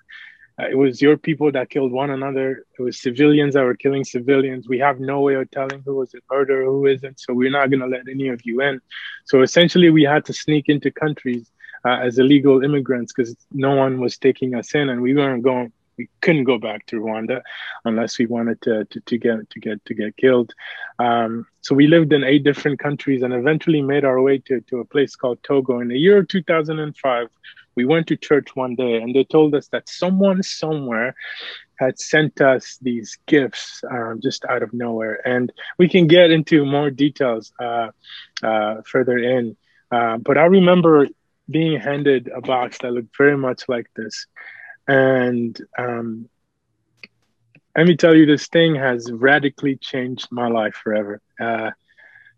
uh, 0.59 0.67
it 0.69 0.77
was 0.77 1.01
your 1.01 1.17
people 1.17 1.51
that 1.51 1.69
killed 1.69 1.91
one 1.91 2.09
another. 2.09 2.65
It 2.77 2.81
was 2.81 3.01
civilians 3.01 3.53
that 3.53 3.63
were 3.63 3.75
killing 3.75 4.03
civilians. 4.03 4.67
We 4.67 4.79
have 4.79 4.99
no 4.99 5.21
way 5.21 5.35
of 5.35 5.49
telling 5.51 5.81
who 5.85 5.95
was 5.95 6.13
a 6.13 6.19
murderer 6.29 6.65
who 6.65 6.85
isn't 6.85 7.19
so 7.19 7.33
we're 7.33 7.51
not 7.51 7.69
going 7.69 7.79
to 7.79 7.87
let 7.87 8.07
any 8.09 8.27
of 8.29 8.45
you 8.45 8.61
in. 8.61 8.81
So 9.25 9.41
essentially 9.41 9.89
we 9.89 10.03
had 10.03 10.25
to 10.25 10.33
sneak 10.33 10.69
into 10.69 10.91
countries 10.91 11.51
uh, 11.85 11.99
as 12.01 12.19
illegal 12.19 12.63
immigrants 12.63 13.13
because 13.13 13.35
no 13.51 13.75
one 13.75 13.99
was 13.99 14.17
taking 14.17 14.55
us 14.55 14.73
in, 14.75 14.89
and 14.89 15.01
we 15.01 15.13
weren't 15.13 15.43
going. 15.43 15.71
We 15.97 16.09
couldn't 16.21 16.45
go 16.45 16.57
back 16.57 16.85
to 16.87 17.01
Rwanda 17.01 17.41
unless 17.85 18.17
we 18.17 18.25
wanted 18.25 18.61
to 18.61 18.85
to, 18.85 18.99
to 19.01 19.17
get 19.17 19.49
to 19.49 19.59
get 19.59 19.85
to 19.85 19.93
get 19.93 20.17
killed. 20.17 20.53
Um, 20.99 21.45
so 21.61 21.75
we 21.75 21.87
lived 21.87 22.13
in 22.13 22.23
eight 22.23 22.43
different 22.43 22.79
countries 22.79 23.21
and 23.21 23.33
eventually 23.33 23.81
made 23.81 24.03
our 24.05 24.21
way 24.21 24.39
to, 24.39 24.61
to 24.61 24.79
a 24.79 24.85
place 24.85 25.15
called 25.15 25.43
Togo. 25.43 25.79
In 25.79 25.89
the 25.89 25.99
year 25.99 26.23
2005, 26.23 27.27
we 27.75 27.85
went 27.85 28.07
to 28.07 28.17
church 28.17 28.55
one 28.55 28.75
day 28.75 28.95
and 28.97 29.15
they 29.15 29.23
told 29.23 29.53
us 29.55 29.67
that 29.67 29.87
someone 29.87 30.43
somewhere 30.43 31.15
had 31.81 31.99
sent 31.99 32.41
us 32.41 32.77
these 32.81 33.17
gifts 33.25 33.83
um, 33.89 34.19
just 34.21 34.45
out 34.45 34.63
of 34.63 34.73
nowhere. 34.73 35.19
And 35.27 35.51
we 35.77 35.89
can 35.89 36.07
get 36.07 36.31
into 36.31 36.65
more 36.65 36.91
details 36.91 37.51
uh, 37.59 37.89
uh, 38.43 38.81
further 38.85 39.17
in. 39.17 39.57
Uh, 39.91 40.17
but 40.17 40.37
I 40.37 40.45
remember 40.45 41.07
being 41.51 41.79
handed 41.79 42.29
a 42.33 42.41
box 42.41 42.77
that 42.79 42.91
looked 42.91 43.15
very 43.17 43.37
much 43.37 43.67
like 43.67 43.87
this. 43.95 44.27
And 44.87 45.57
um, 45.77 46.29
let 47.75 47.87
me 47.87 47.95
tell 47.95 48.15
you, 48.15 48.25
this 48.25 48.47
thing 48.47 48.75
has 48.75 49.09
radically 49.11 49.77
changed 49.77 50.27
my 50.31 50.47
life 50.47 50.75
forever. 50.75 51.21
Uh, 51.39 51.71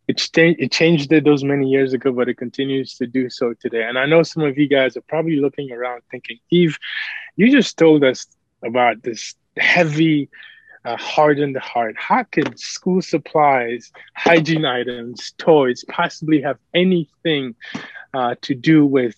it, 0.07 0.21
it 0.35 0.71
changed 0.71 1.11
it 1.11 1.23
those 1.23 1.43
many 1.43 1.67
years 1.69 1.93
ago, 1.93 2.11
but 2.11 2.29
it 2.29 2.37
continues 2.37 2.95
to 2.97 3.07
do 3.07 3.29
so 3.29 3.53
today. 3.53 3.83
And 3.83 3.97
I 3.97 4.05
know 4.05 4.21
some 4.23 4.43
of 4.43 4.57
you 4.57 4.67
guys 4.67 4.97
are 4.97 5.01
probably 5.01 5.37
looking 5.37 5.71
around 5.71 6.01
thinking, 6.11 6.39
Yves, 6.51 6.77
you 7.35 7.51
just 7.51 7.77
told 7.77 8.03
us 8.03 8.27
about 8.63 9.01
this 9.01 9.33
heavy, 9.57 10.29
uh, 10.85 10.97
hardened 10.97 11.57
heart. 11.57 11.95
How 11.97 12.23
could 12.23 12.59
school 12.59 13.01
supplies, 13.01 13.91
hygiene 14.15 14.65
items, 14.65 15.33
toys 15.37 15.85
possibly 15.87 16.41
have 16.41 16.57
anything 16.73 17.55
uh, 18.13 18.35
to 18.41 18.55
do 18.55 18.85
with 18.85 19.15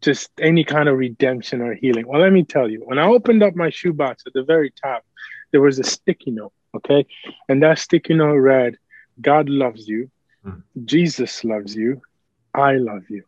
just 0.00 0.30
any 0.40 0.64
kind 0.64 0.88
of 0.88 0.98
redemption 0.98 1.60
or 1.60 1.74
healing. 1.74 2.06
Well, 2.06 2.20
let 2.20 2.32
me 2.32 2.44
tell 2.44 2.68
you, 2.68 2.82
when 2.84 2.98
I 2.98 3.06
opened 3.06 3.42
up 3.42 3.56
my 3.56 3.70
shoebox 3.70 4.24
at 4.26 4.32
the 4.32 4.44
very 4.44 4.70
top, 4.70 5.04
there 5.52 5.60
was 5.60 5.78
a 5.78 5.84
sticky 5.84 6.32
note, 6.32 6.52
okay? 6.76 7.06
And 7.48 7.62
that 7.62 7.78
sticky 7.78 8.14
note 8.14 8.34
read, 8.34 8.76
God 9.20 9.48
loves 9.48 9.88
you, 9.88 10.10
mm. 10.44 10.62
Jesus 10.84 11.44
loves 11.44 11.74
you, 11.74 12.02
I 12.54 12.74
love 12.74 13.08
you. 13.08 13.24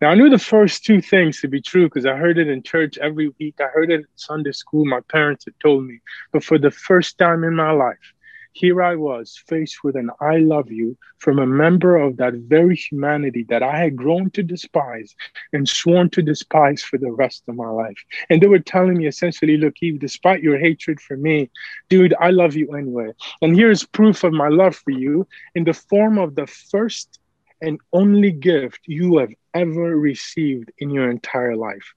Now, 0.00 0.08
I 0.08 0.14
knew 0.16 0.28
the 0.28 0.38
first 0.38 0.84
two 0.84 1.00
things 1.00 1.40
to 1.40 1.48
be 1.48 1.62
true 1.62 1.84
because 1.84 2.06
I 2.06 2.16
heard 2.16 2.36
it 2.36 2.48
in 2.48 2.64
church 2.64 2.98
every 2.98 3.32
week. 3.38 3.54
I 3.60 3.68
heard 3.68 3.92
it 3.92 4.00
in 4.00 4.06
Sunday 4.16 4.50
school. 4.50 4.84
My 4.84 5.00
parents 5.02 5.44
had 5.44 5.54
told 5.62 5.84
me. 5.84 6.00
But 6.32 6.42
for 6.42 6.58
the 6.58 6.72
first 6.72 7.18
time 7.18 7.44
in 7.44 7.54
my 7.54 7.70
life, 7.70 8.12
here 8.52 8.82
I 8.82 8.96
was 8.96 9.40
faced 9.46 9.82
with 9.82 9.96
an 9.96 10.10
I 10.20 10.38
love 10.38 10.70
you 10.70 10.96
from 11.18 11.38
a 11.38 11.46
member 11.46 11.96
of 11.96 12.18
that 12.18 12.34
very 12.34 12.76
humanity 12.76 13.44
that 13.48 13.62
I 13.62 13.78
had 13.78 13.96
grown 13.96 14.30
to 14.32 14.42
despise 14.42 15.14
and 15.52 15.68
sworn 15.68 16.10
to 16.10 16.22
despise 16.22 16.82
for 16.82 16.98
the 16.98 17.10
rest 17.10 17.44
of 17.48 17.56
my 17.56 17.68
life. 17.68 17.98
And 18.28 18.42
they 18.42 18.46
were 18.46 18.58
telling 18.58 18.98
me 18.98 19.06
essentially, 19.06 19.56
look, 19.56 19.74
Yves, 19.80 19.98
despite 20.00 20.42
your 20.42 20.58
hatred 20.58 21.00
for 21.00 21.16
me, 21.16 21.50
dude, 21.88 22.14
I 22.20 22.30
love 22.30 22.54
you 22.54 22.74
anyway. 22.74 23.12
And 23.40 23.56
here's 23.56 23.84
proof 23.84 24.24
of 24.24 24.32
my 24.32 24.48
love 24.48 24.76
for 24.76 24.90
you 24.90 25.26
in 25.54 25.64
the 25.64 25.74
form 25.74 26.18
of 26.18 26.34
the 26.34 26.46
first 26.46 27.18
and 27.62 27.78
only 27.92 28.32
gift 28.32 28.80
you 28.86 29.18
have 29.18 29.32
ever 29.54 29.96
received 29.96 30.70
in 30.78 30.90
your 30.90 31.10
entire 31.10 31.56
life. 31.56 31.94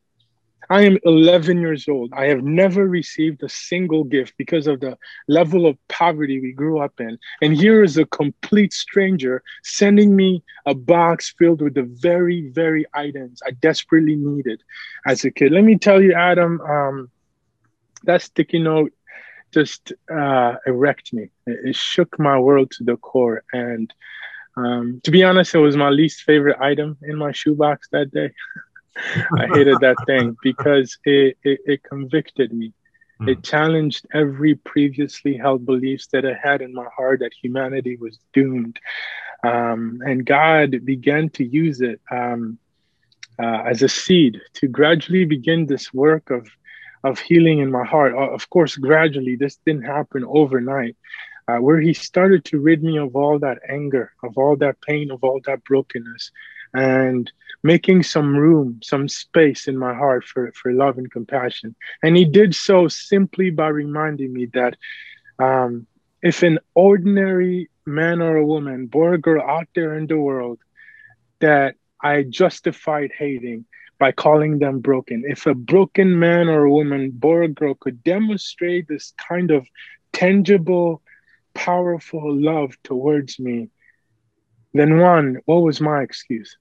I 0.69 0.83
am 0.83 0.97
11 1.03 1.59
years 1.59 1.87
old. 1.87 2.11
I 2.13 2.25
have 2.25 2.43
never 2.43 2.87
received 2.87 3.43
a 3.43 3.49
single 3.49 4.03
gift 4.03 4.33
because 4.37 4.67
of 4.67 4.79
the 4.79 4.97
level 5.27 5.65
of 5.65 5.77
poverty 5.87 6.39
we 6.39 6.53
grew 6.53 6.79
up 6.79 6.99
in. 6.99 7.17
And 7.41 7.55
here 7.55 7.83
is 7.83 7.97
a 7.97 8.05
complete 8.05 8.73
stranger 8.73 9.43
sending 9.63 10.15
me 10.15 10.43
a 10.65 10.73
box 10.73 11.33
filled 11.37 11.61
with 11.61 11.75
the 11.75 11.83
very, 11.83 12.49
very 12.49 12.85
items 12.93 13.41
I 13.45 13.51
desperately 13.51 14.15
needed 14.15 14.61
as 15.05 15.23
a 15.25 15.31
kid. 15.31 15.51
Let 15.51 15.63
me 15.63 15.77
tell 15.77 16.01
you, 16.01 16.13
Adam, 16.13 16.61
um, 16.61 17.09
that 18.03 18.21
sticky 18.21 18.59
note 18.59 18.93
just 19.53 19.93
uh, 20.11 20.55
wrecked 20.67 21.13
me. 21.13 21.29
It, 21.45 21.69
it, 21.69 21.75
shook 21.75 22.19
my 22.19 22.37
world 22.37 22.71
to 22.71 22.83
the 22.83 22.97
core. 22.97 23.43
And 23.53 23.93
um, 24.57 25.01
to 25.03 25.11
be 25.11 25.23
honest, 25.23 25.55
it 25.55 25.59
was 25.59 25.77
my 25.77 25.89
least 25.89 26.23
favorite 26.23 26.59
item 26.59 26.97
in 27.01 27.17
my 27.17 27.31
shoebox 27.31 27.87
that 27.91 28.11
day. 28.11 28.31
I 29.37 29.47
hated 29.47 29.79
that 29.81 29.97
thing 30.05 30.37
because 30.41 30.97
it, 31.05 31.37
it, 31.43 31.59
it 31.65 31.83
convicted 31.83 32.53
me. 32.53 32.73
Mm. 33.21 33.29
It 33.29 33.43
challenged 33.43 34.05
every 34.13 34.55
previously 34.55 35.37
held 35.37 35.65
beliefs 35.65 36.07
that 36.07 36.25
I 36.25 36.33
had 36.33 36.61
in 36.61 36.73
my 36.73 36.87
heart 36.95 37.19
that 37.19 37.31
humanity 37.33 37.97
was 37.97 38.19
doomed. 38.33 38.79
Um, 39.43 40.01
and 40.05 40.25
God 40.25 40.85
began 40.85 41.29
to 41.31 41.45
use 41.45 41.81
it 41.81 42.01
um, 42.09 42.57
uh, 43.37 43.63
as 43.65 43.81
a 43.83 43.89
seed 43.89 44.41
to 44.55 44.67
gradually 44.67 45.25
begin 45.25 45.65
this 45.65 45.93
work 45.93 46.29
of, 46.29 46.47
of 47.03 47.19
healing 47.19 47.59
in 47.59 47.71
my 47.71 47.85
heart. 47.85 48.13
Uh, 48.13 48.31
of 48.31 48.49
course, 48.49 48.75
gradually, 48.75 49.35
this 49.35 49.57
didn't 49.65 49.83
happen 49.83 50.23
overnight. 50.25 50.95
Uh, 51.47 51.57
where 51.57 51.79
he 51.79 51.93
started 51.93 52.43
to 52.43 52.59
rid 52.59 52.81
me 52.81 52.97
of 52.97 53.15
all 53.15 53.37
that 53.37 53.59
anger, 53.69 54.11
of 54.23 54.35
all 54.35 54.55
that 54.55 54.81
pain, 54.81 55.11
of 55.11 55.23
all 55.23 55.39
that 55.45 55.63
brokenness, 55.63 56.31
and 56.73 57.31
making 57.65 58.03
some 58.03 58.37
room, 58.37 58.79
some 58.83 59.09
space 59.09 59.67
in 59.67 59.75
my 59.75 59.91
heart 59.91 60.23
for, 60.23 60.51
for 60.51 60.71
love 60.71 60.99
and 60.99 61.09
compassion. 61.09 61.75
And 62.03 62.15
he 62.15 62.23
did 62.23 62.53
so 62.53 62.87
simply 62.87 63.49
by 63.49 63.69
reminding 63.69 64.31
me 64.31 64.45
that 64.53 64.75
um, 65.39 65.87
if 66.21 66.43
an 66.43 66.59
ordinary 66.75 67.71
man 67.83 68.21
or 68.21 68.37
a 68.37 68.45
woman, 68.45 68.85
boy 68.85 69.07
or 69.07 69.17
girl 69.17 69.41
out 69.41 69.67
there 69.73 69.97
in 69.97 70.05
the 70.05 70.15
world, 70.15 70.59
that 71.39 71.73
I 71.99 72.21
justified 72.21 73.11
hating 73.17 73.65
by 73.97 74.11
calling 74.11 74.59
them 74.59 74.79
broken. 74.79 75.23
If 75.27 75.47
a 75.47 75.55
broken 75.55 76.19
man 76.19 76.49
or 76.49 76.65
a 76.65 76.71
woman, 76.71 77.09
boy 77.09 77.37
or 77.45 77.47
girl, 77.47 77.73
could 77.73 78.03
demonstrate 78.03 78.87
this 78.87 79.11
kind 79.17 79.49
of 79.49 79.65
tangible, 80.13 81.01
powerful 81.55 82.27
love 82.39 82.77
towards 82.83 83.39
me, 83.39 83.69
then 84.75 84.99
one, 84.99 85.37
what 85.45 85.63
was 85.63 85.81
my 85.81 86.03
excuse? 86.03 86.55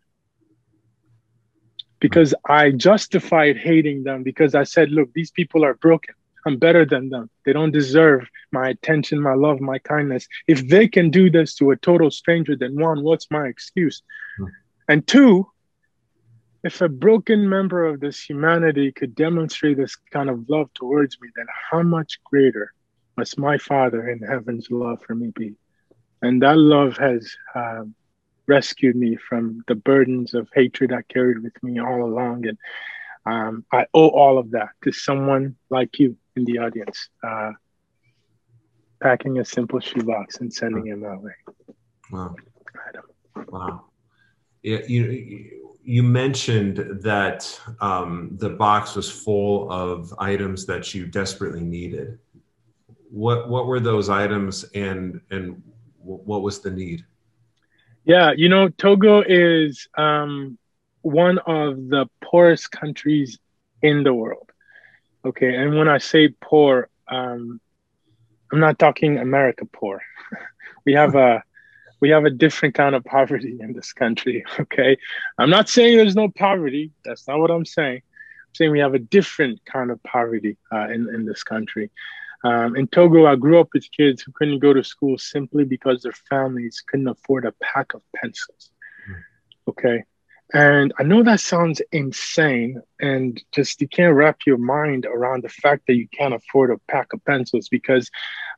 Because 2.05 2.35
I 2.47 2.71
justified 2.71 3.57
hating 3.57 4.05
them 4.05 4.23
because 4.23 4.55
I 4.55 4.65
said, 4.65 4.91
look, 4.91 5.11
these 5.15 5.31
people 5.31 5.65
are 5.65 5.73
broken. 5.73 6.15
I'm 6.45 6.59
better 6.59 6.85
than 6.85 7.09
them. 7.09 7.31
They 7.47 7.55
don't 7.55 7.71
deserve 7.71 8.29
my 8.53 8.69
attention, 8.69 9.23
my 9.23 9.33
love, 9.33 9.59
my 9.59 9.79
kindness. 9.79 10.29
If 10.47 10.69
they 10.69 10.87
can 10.87 11.09
do 11.09 11.31
this 11.31 11.55
to 11.55 11.71
a 11.71 11.77
total 11.77 12.11
stranger, 12.11 12.57
then 12.57 12.79
one, 12.79 13.03
what's 13.03 13.31
my 13.31 13.47
excuse? 13.47 14.03
Mm. 14.39 14.49
And 14.87 15.07
two, 15.07 15.51
if 16.63 16.83
a 16.83 16.91
broken 16.91 17.49
member 17.49 17.87
of 17.87 18.01
this 18.01 18.23
humanity 18.23 18.93
could 18.93 19.15
demonstrate 19.15 19.79
this 19.79 19.97
kind 20.13 20.29
of 20.29 20.47
love 20.47 20.69
towards 20.75 21.19
me, 21.23 21.31
then 21.35 21.47
how 21.71 21.81
much 21.81 22.21
greater 22.23 22.75
must 23.17 23.39
my 23.39 23.57
Father 23.57 24.11
in 24.11 24.19
heaven's 24.19 24.71
love 24.71 25.01
for 25.07 25.15
me 25.15 25.33
be? 25.35 25.55
And 26.21 26.43
that 26.43 26.59
love 26.59 26.99
has 26.99 27.35
um, 27.55 27.95
rescued 28.47 28.97
me 28.97 29.17
from 29.17 29.65
the 29.69 29.75
burdens 29.75 30.35
of 30.35 30.49
hatred 30.55 30.93
I 30.93 31.03
carried 31.03 31.43
with 31.43 31.61
me 31.63 31.81
all 31.81 32.05
along. 32.05 32.47
And 32.47 32.59
um, 33.27 33.65
I 33.73 33.87
owe 33.95 34.09
all 34.09 34.39
of 34.39 34.51
that 34.53 34.71
to 34.83 34.93
someone 34.93 35.57
like 35.71 35.99
you 35.99 36.17
in 36.37 36.45
the 36.45 36.59
audience, 36.59 37.09
uh, 37.23 37.53
packing 39.03 39.39
a 39.39 39.45
simple 39.45 39.81
shoebox 39.81 40.39
and 40.41 40.53
sending 40.53 40.89
it 40.89 40.99
my 40.99 41.17
way. 41.17 41.33
Wow. 42.11 42.35
Wow. 43.49 43.85
Yeah, 44.63 44.79
you 44.89 45.61
you 45.83 46.03
mentioned 46.03 46.77
that 47.03 47.61
um, 47.81 48.31
the 48.41 48.51
box 48.51 48.97
was 48.97 49.11
full 49.11 49.71
of 49.71 50.15
items 50.19 50.65
that 50.67 50.95
you 50.95 51.07
desperately 51.07 51.63
needed. 51.63 52.19
what 53.11 53.49
what 53.49 53.67
were 53.67 53.81
those 53.81 54.09
items 54.09 54.65
and 54.75 55.21
and 55.31 55.63
what 55.99 56.43
was 56.43 56.61
the 56.61 56.71
need? 56.71 57.05
Yeah, 58.05 58.33
you 58.37 58.49
know, 58.49 58.69
Togo 58.69 59.23
is 59.27 59.89
um, 59.97 60.59
one 61.03 61.39
of 61.39 61.89
the 61.89 62.07
poorest 62.23 62.71
countries 62.71 63.39
in 63.83 64.03
the 64.03 64.13
world. 64.13 64.51
Okay, 65.25 65.55
and 65.55 65.77
when 65.77 65.89
I 65.89 65.99
say 65.99 66.29
poor, 66.29 66.89
um, 67.09 67.61
I'm 68.53 68.61
not 68.61 68.79
talking 68.79 69.19
America 69.19 69.65
poor. 69.65 70.03
we 70.85 70.93
have 70.93 71.15
a 71.15 71.43
we 72.01 72.11
have 72.11 72.27
a 72.27 72.31
different 72.31 72.75
kind 72.75 72.95
of 72.95 73.05
poverty 73.05 73.57
in 73.61 73.73
this 73.73 73.93
country. 73.93 74.45
Okay, 74.61 74.99
I'm 75.39 75.51
not 75.51 75.71
saying 75.71 75.97
there's 75.97 76.17
no 76.17 76.29
poverty. 76.29 76.93
That's 77.05 77.27
not 77.27 77.39
what 77.39 77.51
I'm 77.51 77.65
saying. 77.65 78.03
I'm 78.05 78.55
saying 78.55 78.71
we 78.71 78.81
have 78.81 78.95
a 78.95 78.99
different 78.99 79.65
kind 79.65 79.91
of 79.91 80.03
poverty 80.03 80.59
uh, 80.71 80.89
in 80.89 81.09
in 81.15 81.25
this 81.25 81.43
country. 81.43 81.91
Um, 82.45 82.77
in 82.77 82.87
Togo, 82.89 83.27
I 83.27 83.37
grew 83.37 83.59
up 83.59 83.69
with 83.73 83.91
kids 83.91 84.23
who 84.23 84.33
couldn't 84.33 84.59
go 84.59 84.73
to 84.73 84.85
school 84.85 85.17
simply 85.19 85.65
because 85.65 86.03
their 86.03 86.13
families 86.13 86.83
couldn't 86.87 87.09
afford 87.09 87.47
a 87.47 87.53
pack 87.63 87.95
of 87.95 88.03
pencils. 88.15 88.71
Hmm. 89.07 89.71
Okay. 89.71 90.05
And 90.53 90.93
I 90.99 91.03
know 91.05 91.23
that 91.23 91.41
sounds 91.41 91.81
insane, 91.91 92.81
and 93.01 93.43
just 93.53 93.81
you 93.81 93.89
can't 93.89 94.15
wrap 94.15 94.41
your 94.47 94.59
mind 94.59 95.07
around 95.07 95.43
the 95.43 95.49
fact 95.49 95.85
that 95.87 95.95
you 95.95 96.07
can't 96.09 96.35
afford 96.35 96.71
a 96.71 96.79
pack 96.87 97.13
of 97.15 97.25
pencils 97.25 97.69
because 97.69 98.11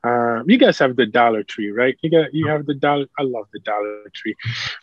uh, 0.02 0.42
you 0.46 0.58
guys 0.58 0.78
have 0.80 0.96
the 0.96 1.06
Dollar 1.06 1.44
Tree, 1.44 1.70
right? 1.70 1.96
You 2.02 2.10
got 2.10 2.34
you 2.34 2.48
have 2.48 2.66
the 2.66 2.74
Dollar. 2.74 3.06
I 3.18 3.22
love 3.22 3.46
the 3.52 3.60
Dollar 3.60 4.10
Tree. 4.12 4.34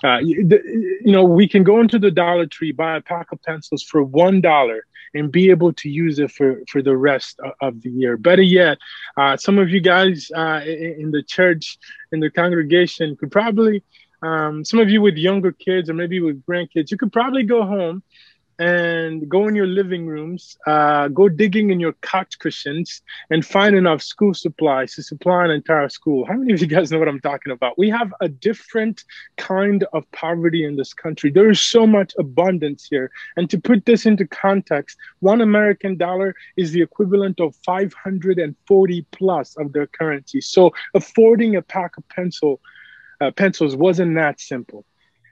Uh, 0.04 0.20
you, 0.20 0.48
the, 0.48 0.62
you 1.04 1.12
know, 1.12 1.24
we 1.26 1.48
can 1.48 1.64
go 1.64 1.82
into 1.82 2.00
the 2.00 2.10
Dollar 2.10 2.46
Tree, 2.46 2.72
buy 2.72 2.98
a 2.98 3.02
pack 3.02 3.32
of 3.34 3.42
pencils 3.44 3.84
for 3.84 4.02
one 4.02 4.40
dollar, 4.40 4.86
and 5.14 5.32
be 5.32 5.50
able 5.50 5.74
to 5.74 5.90
use 5.90 6.20
it 6.20 6.32
for 6.32 6.62
for 6.70 6.82
the 6.82 6.96
rest 6.96 7.40
of 7.62 7.82
the 7.82 7.90
year. 7.90 8.18
Better 8.18 8.42
yet, 8.42 8.78
uh, 9.18 9.38
some 9.38 9.60
of 9.60 9.70
you 9.70 9.82
guys 9.82 10.32
uh, 10.36 10.62
in 10.66 11.12
the 11.12 11.24
church, 11.24 11.78
in 12.12 12.20
the 12.20 12.30
congregation, 12.30 13.16
could 13.16 13.32
probably 13.32 13.84
um, 14.24 14.64
some 14.64 14.80
of 14.80 14.90
you 14.90 15.02
with 15.02 15.16
younger 15.18 15.52
kids 15.52 15.90
or 15.90 15.94
maybe 15.94 16.22
with 16.22 16.44
grandkids, 16.46 16.92
you 16.92 16.98
could 16.98 17.12
probably 17.12 17.44
go 17.44 17.66
home 17.66 18.02
and 18.64 19.28
go 19.28 19.50
in 19.50 19.56
your 19.56 19.68
living 19.68 20.08
rooms, 20.08 20.58
uh, 20.66 21.10
go 21.10 21.28
digging 21.28 21.70
in 21.70 21.82
your 21.82 21.92
couch 22.02 22.40
cushions 22.40 23.02
and 23.30 23.46
find 23.46 23.76
enough 23.76 24.02
school 24.02 24.34
supplies 24.34 24.96
to 24.96 25.04
supply 25.04 25.44
an 25.44 25.52
entire 25.52 25.90
school. 25.90 26.26
How 26.26 26.36
many 26.36 26.54
of 26.54 26.62
you 26.62 26.68
guys 26.68 26.90
know 26.90 26.98
what 26.98 27.10
I'm 27.10 27.20
talking 27.20 27.52
about? 27.52 27.78
We 27.78 27.90
have 27.90 28.14
a 28.22 28.30
different 28.30 29.04
kind 29.36 29.84
of 29.92 30.10
poverty 30.14 30.64
in 30.64 30.78
this 30.78 30.94
country. 30.94 31.30
There 31.30 31.52
is 31.52 31.60
so 31.60 31.86
much 31.86 32.14
abundance 32.18 32.88
here. 32.90 33.12
And 33.36 33.50
to 33.50 33.60
put 33.60 33.86
this 33.86 34.06
into 34.06 34.26
context, 34.26 34.98
one 35.20 35.42
American 35.42 35.98
dollar 35.98 36.34
is 36.56 36.72
the 36.72 36.82
equivalent 36.82 37.42
of 37.42 37.58
540 37.66 39.06
plus 39.12 39.58
of 39.58 39.74
their 39.74 39.88
currency. 39.88 40.40
So 40.40 40.72
affording 40.94 41.58
a 41.58 41.62
pack 41.62 41.98
of 41.98 42.08
pencil 42.08 42.62
uh, 43.20 43.32
pencils 43.32 43.76
wasn't 43.76 44.16
that 44.16 44.40
simple. 44.40 44.86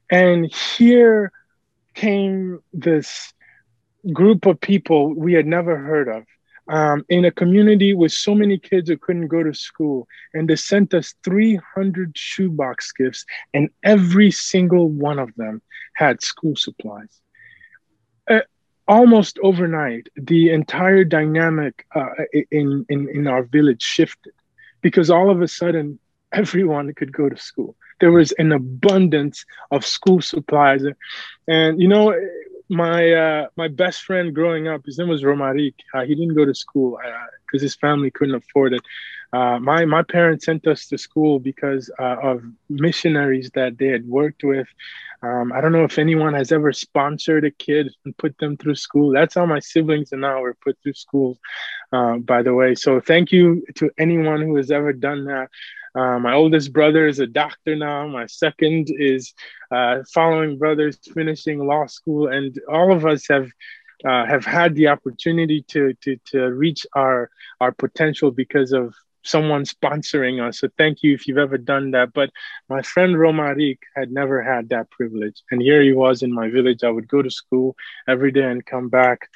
And 0.09 0.53
here 0.53 1.31
came 1.93 2.60
this 2.74 3.33
group 4.13 4.45
of 4.45 4.60
people 4.60 5.13
we 5.13 5.33
had 5.33 5.45
never 5.45 5.77
heard 5.77 6.07
of 6.07 6.24
um, 6.67 7.05
in 7.10 7.25
a 7.25 7.31
community 7.31 7.93
with 7.93 8.12
so 8.12 8.33
many 8.33 8.57
kids 8.57 8.89
who 8.89 8.98
couldn't 8.98 9.27
go 9.27 9.43
to 9.43 9.53
school. 9.53 10.07
And 10.33 10.50
they 10.50 10.55
sent 10.55 10.93
us 10.93 11.13
300 11.24 12.17
shoebox 12.17 12.91
gifts, 12.93 13.25
and 13.53 13.69
every 13.83 14.31
single 14.31 14.89
one 14.89 15.19
of 15.19 15.33
them 15.36 15.62
had 15.95 16.21
school 16.21 16.55
supplies. 16.55 17.19
Uh, 18.29 18.41
almost 18.88 19.38
overnight, 19.43 20.07
the 20.15 20.51
entire 20.51 21.03
dynamic 21.03 21.86
uh, 21.93 22.10
in, 22.51 22.86
in, 22.89 23.10
in 23.10 23.27
our 23.27 23.43
village 23.43 23.81
shifted 23.81 24.33
because 24.81 25.10
all 25.10 25.29
of 25.29 25.41
a 25.41 25.48
sudden, 25.48 26.00
everyone 26.31 26.93
could 26.93 27.12
go 27.12 27.27
to 27.27 27.38
school. 27.38 27.75
There 28.01 28.12
was 28.12 28.34
an 28.39 28.51
abundance 28.53 29.46
of 29.72 29.86
school 29.86 30.22
supplies, 30.22 30.83
and 31.48 31.81
you 31.81 31.87
know, 31.90 32.16
my 32.70 33.11
uh, 33.11 33.48
my 33.57 33.68
best 33.70 34.03
friend 34.03 34.35
growing 34.35 34.68
up, 34.68 34.81
his 34.85 35.00
name 35.00 35.09
was 35.09 35.24
Romaric. 35.24 35.75
Uh, 35.94 36.03
he 36.05 36.16
didn't 36.16 36.35
go 36.35 36.46
to 36.46 36.55
school 36.55 37.00
because 37.48 37.64
uh, 37.64 37.66
his 37.66 37.75
family 37.75 38.11
couldn't 38.11 38.35
afford 38.35 38.74
it. 38.74 38.81
Uh, 39.33 39.59
my 39.59 39.85
my 39.85 40.03
parents 40.03 40.46
sent 40.46 40.68
us 40.68 40.87
to 40.87 40.98
school 40.98 41.40
because 41.40 41.92
uh, 42.00 42.18
of 42.24 42.42
missionaries 42.70 43.51
that 43.55 43.77
they 43.77 43.87
had 43.87 44.05
worked 44.07 44.44
with. 44.44 44.68
Um, 45.24 45.51
I 45.53 45.61
don't 45.61 45.74
know 45.74 45.83
if 45.85 46.00
anyone 46.00 46.33
has 46.33 46.51
ever 46.51 46.72
sponsored 46.74 47.46
a 47.46 47.51
kid 47.51 47.90
and 48.05 48.18
put 48.18 48.37
them 48.40 48.57
through 48.57 48.75
school. 48.75 49.11
That's 49.14 49.35
how 49.35 49.46
my 49.46 49.59
siblings 49.59 50.11
and 50.11 50.25
I 50.25 50.40
were 50.40 50.55
put 50.64 50.77
through 50.83 50.94
school, 50.94 51.37
uh, 51.92 52.18
by 52.18 52.44
the 52.44 52.53
way. 52.53 52.75
So 52.75 53.00
thank 53.01 53.31
you 53.31 53.64
to 53.75 53.90
anyone 53.98 54.42
who 54.42 54.55
has 54.57 54.72
ever 54.72 54.94
done 54.94 55.25
that. 55.25 55.50
Uh, 55.94 56.20
my 56.20 56.34
oldest 56.34 56.72
brother 56.72 57.08
is 57.08 57.20
a 57.20 57.27
doctor 57.27 57.75
now. 57.75 58.08
My 58.08 58.25
second 58.27 58.88
is 58.92 59.34
uh, 59.72 60.00
following 60.14 60.58
brothers 60.58 60.98
finishing 61.14 61.60
law 61.60 61.86
school, 61.88 62.27
and 62.27 62.58
all 62.70 62.94
of 62.94 63.06
us 63.06 63.27
have 63.30 63.50
uh, 64.06 64.25
have 64.25 64.46
had 64.46 64.75
the 64.75 64.88
opportunity 64.88 65.64
to 65.70 65.94
to 66.01 66.18
to 66.25 66.40
reach 66.54 66.86
our 66.96 67.30
our 67.60 67.72
potential 67.72 68.32
because 68.32 68.72
of 68.72 68.96
someone 69.24 69.64
sponsoring 69.64 70.46
us. 70.46 70.60
So 70.60 70.70
thank 70.77 71.04
you 71.04 71.14
if 71.14 71.27
you've 71.27 71.38
ever 71.38 71.58
done 71.58 71.92
that. 71.92 72.14
But 72.14 72.32
my 72.70 72.82
friend 72.82 73.18
Romaric 73.18 73.80
had 73.96 74.12
never 74.12 74.42
had 74.42 74.70
that 74.70 74.90
privilege, 74.90 75.44
and 75.51 75.62
here 75.62 75.82
he 75.82 75.94
was 75.94 76.24
in 76.24 76.34
my 76.34 76.50
village. 76.50 76.84
I 76.84 76.90
would 76.90 77.08
go 77.08 77.22
to 77.22 77.30
school 77.30 77.75
every 78.08 78.32
day 78.32 78.44
and 78.44 78.66
come 78.66 78.90
back. 78.90 79.30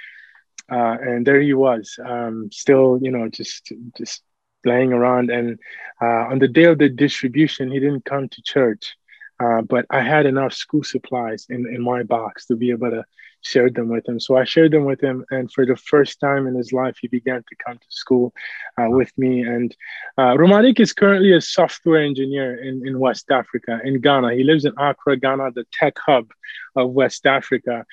Uh, 0.72 0.98
and 1.00 1.28
there 1.28 1.42
he 1.42 1.54
was, 1.54 2.00
um, 2.04 2.50
still, 2.52 2.98
you 3.02 3.12
know, 3.12 3.30
just 3.30 3.72
just 3.98 4.24
laying 4.66 4.94
around. 4.94 5.30
And 5.30 5.60
uh, 6.02 6.32
on 6.32 6.40
the 6.40 6.48
day 6.48 6.66
of 6.66 6.78
the 6.78 6.90
distribution, 6.90 7.72
he 7.72 7.80
didn't 7.80 8.06
come 8.06 8.30
to 8.30 8.42
church. 8.42 8.96
Uh, 9.38 9.62
but 9.62 9.86
I 9.90 10.02
had 10.02 10.26
enough 10.26 10.54
school 10.54 10.84
supplies 10.84 11.46
in, 11.50 11.68
in 11.68 11.82
my 11.82 12.04
box 12.04 12.46
to 12.46 12.56
be 12.56 12.72
able 12.72 12.92
to 12.92 13.04
share 13.42 13.70
them 13.70 13.90
with 13.90 14.08
him. 14.08 14.20
So 14.20 14.38
I 14.38 14.44
shared 14.44 14.72
them 14.72 14.86
with 14.86 15.02
him. 15.02 15.26
And 15.30 15.52
for 15.52 15.66
the 15.66 15.76
first 15.76 16.20
time 16.20 16.48
in 16.48 16.56
his 16.56 16.74
life, 16.74 16.98
he 17.00 17.08
began 17.08 17.44
to 17.48 17.56
come 17.64 17.78
to 17.78 17.88
school 17.90 18.34
uh, 18.80 18.90
with 18.90 19.12
me. 19.18 19.42
And 19.42 19.76
uh, 20.18 20.36
Romaric 20.36 20.80
is 20.80 20.94
currently 20.94 21.34
a 21.34 21.42
software 21.42 22.02
engineer 22.02 22.56
in, 22.64 22.88
in 22.88 22.98
West 22.98 23.30
Africa, 23.30 23.80
in 23.84 24.02
Ghana. 24.02 24.34
He 24.34 24.44
lives 24.44 24.66
in 24.66 24.74
Accra, 24.78 25.18
Ghana, 25.18 25.52
the 25.52 25.66
tech 25.72 25.98
hub 26.06 26.32
of 26.76 26.92
West 26.92 27.26
Africa. 27.26 27.86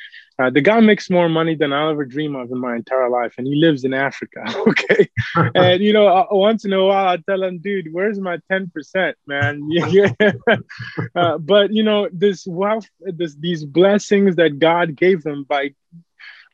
Uh, 0.43 0.51
the 0.51 0.61
guy 0.61 0.81
makes 0.81 1.09
more 1.09 1.29
money 1.29 1.55
than 1.55 1.73
I'll 1.73 1.91
ever 1.91 2.05
dream 2.05 2.35
of 2.35 2.51
in 2.51 2.59
my 2.59 2.75
entire 2.75 3.09
life, 3.09 3.35
and 3.39 3.47
he 3.47 3.55
lives 3.55 3.85
in 3.85 3.95
Africa. 3.95 4.43
Okay, 4.73 5.09
and 5.55 5.83
you 5.83 5.93
know, 5.93 6.07
uh, 6.07 6.27
once 6.31 6.65
in 6.65 6.73
a 6.73 6.85
while, 6.85 7.09
I 7.09 7.17
tell 7.17 7.43
him, 7.43 7.59
"Dude, 7.59 7.89
where's 7.93 8.19
my 8.19 8.39
ten 8.51 8.71
percent, 8.71 9.17
man?" 9.27 9.61
uh, 11.15 11.39
but 11.39 11.73
you 11.73 11.83
know, 11.83 12.09
this 12.13 12.47
wealth, 12.47 12.89
this 13.01 13.35
these 13.37 13.65
blessings 13.65 14.37
that 14.37 14.59
God 14.59 14.97
gave 14.97 15.23
them 15.23 15.45
by 15.45 15.75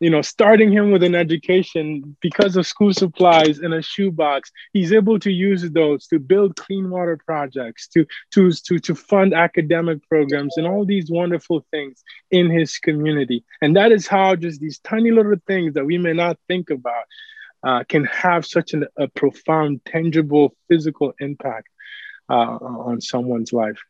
you 0.00 0.10
know, 0.10 0.22
starting 0.22 0.70
him 0.70 0.90
with 0.90 1.02
an 1.02 1.14
education 1.14 2.16
because 2.20 2.56
of 2.56 2.66
school 2.66 2.92
supplies 2.92 3.58
and 3.58 3.74
a 3.74 3.82
shoebox, 3.82 4.50
he's 4.72 4.92
able 4.92 5.18
to 5.20 5.30
use 5.30 5.68
those 5.70 6.06
to 6.08 6.18
build 6.18 6.56
clean 6.56 6.90
water 6.90 7.18
projects, 7.24 7.88
to 7.88 8.06
to 8.34 8.52
to 8.52 8.78
to 8.78 8.94
fund 8.94 9.34
academic 9.34 10.06
programs 10.08 10.56
and 10.56 10.66
all 10.66 10.84
these 10.84 11.10
wonderful 11.10 11.64
things 11.70 12.02
in 12.30 12.50
his 12.50 12.78
community. 12.78 13.44
And 13.60 13.76
that 13.76 13.92
is 13.92 14.06
how 14.06 14.36
just 14.36 14.60
these 14.60 14.78
tiny 14.78 15.10
little 15.10 15.36
things 15.46 15.74
that 15.74 15.84
we 15.84 15.98
may 15.98 16.12
not 16.12 16.38
think 16.48 16.70
about 16.70 17.04
uh, 17.62 17.84
can 17.88 18.04
have 18.04 18.46
such 18.46 18.72
an, 18.72 18.86
a 18.96 19.08
profound, 19.08 19.80
tangible, 19.84 20.54
physical 20.68 21.12
impact 21.18 21.68
uh, 22.28 22.34
on 22.34 23.00
someone's 23.00 23.52
life. 23.52 23.80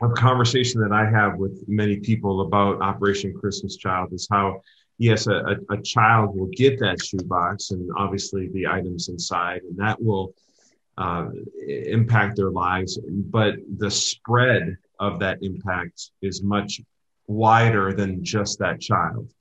A 0.00 0.08
conversation 0.08 0.80
that 0.80 0.92
I 0.92 1.08
have 1.08 1.36
with 1.36 1.64
many 1.68 2.00
people 2.00 2.40
about 2.40 2.80
Operation 2.80 3.34
Christmas 3.38 3.76
Child 3.76 4.12
is 4.12 4.26
how 4.30 4.62
yes, 4.98 5.26
a, 5.26 5.56
a, 5.70 5.82
child 5.82 6.38
will 6.38 6.50
get 6.52 6.78
that 6.80 7.04
shoebox 7.04 7.70
and 7.70 7.90
obviously 7.96 8.48
the 8.48 8.66
items 8.66 9.08
inside, 9.08 9.62
and 9.62 9.76
that 9.76 10.00
will 10.02 10.34
uh, 10.98 11.28
impact 11.66 12.36
their 12.36 12.50
lives. 12.50 12.98
But 13.08 13.56
the 13.78 13.90
spread 13.90 14.76
of 14.98 15.18
that 15.20 15.38
impact 15.42 16.10
is 16.20 16.42
much 16.42 16.80
wider 17.26 17.92
than 17.92 18.24
just 18.24 18.58
that 18.58 18.80
child. 18.80 19.32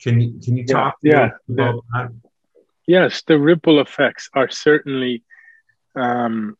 Can 0.00 0.20
you 0.20 0.40
can 0.42 0.56
you 0.56 0.66
talk 0.66 0.96
yeah, 1.02 1.30
about 1.48 1.84
yeah. 1.94 2.06
that? 2.06 2.12
Yes, 2.86 3.22
the 3.26 3.38
ripple 3.38 3.80
effects 3.80 4.30
are 4.34 4.48
certainly 4.48 5.22
um, 5.94 6.56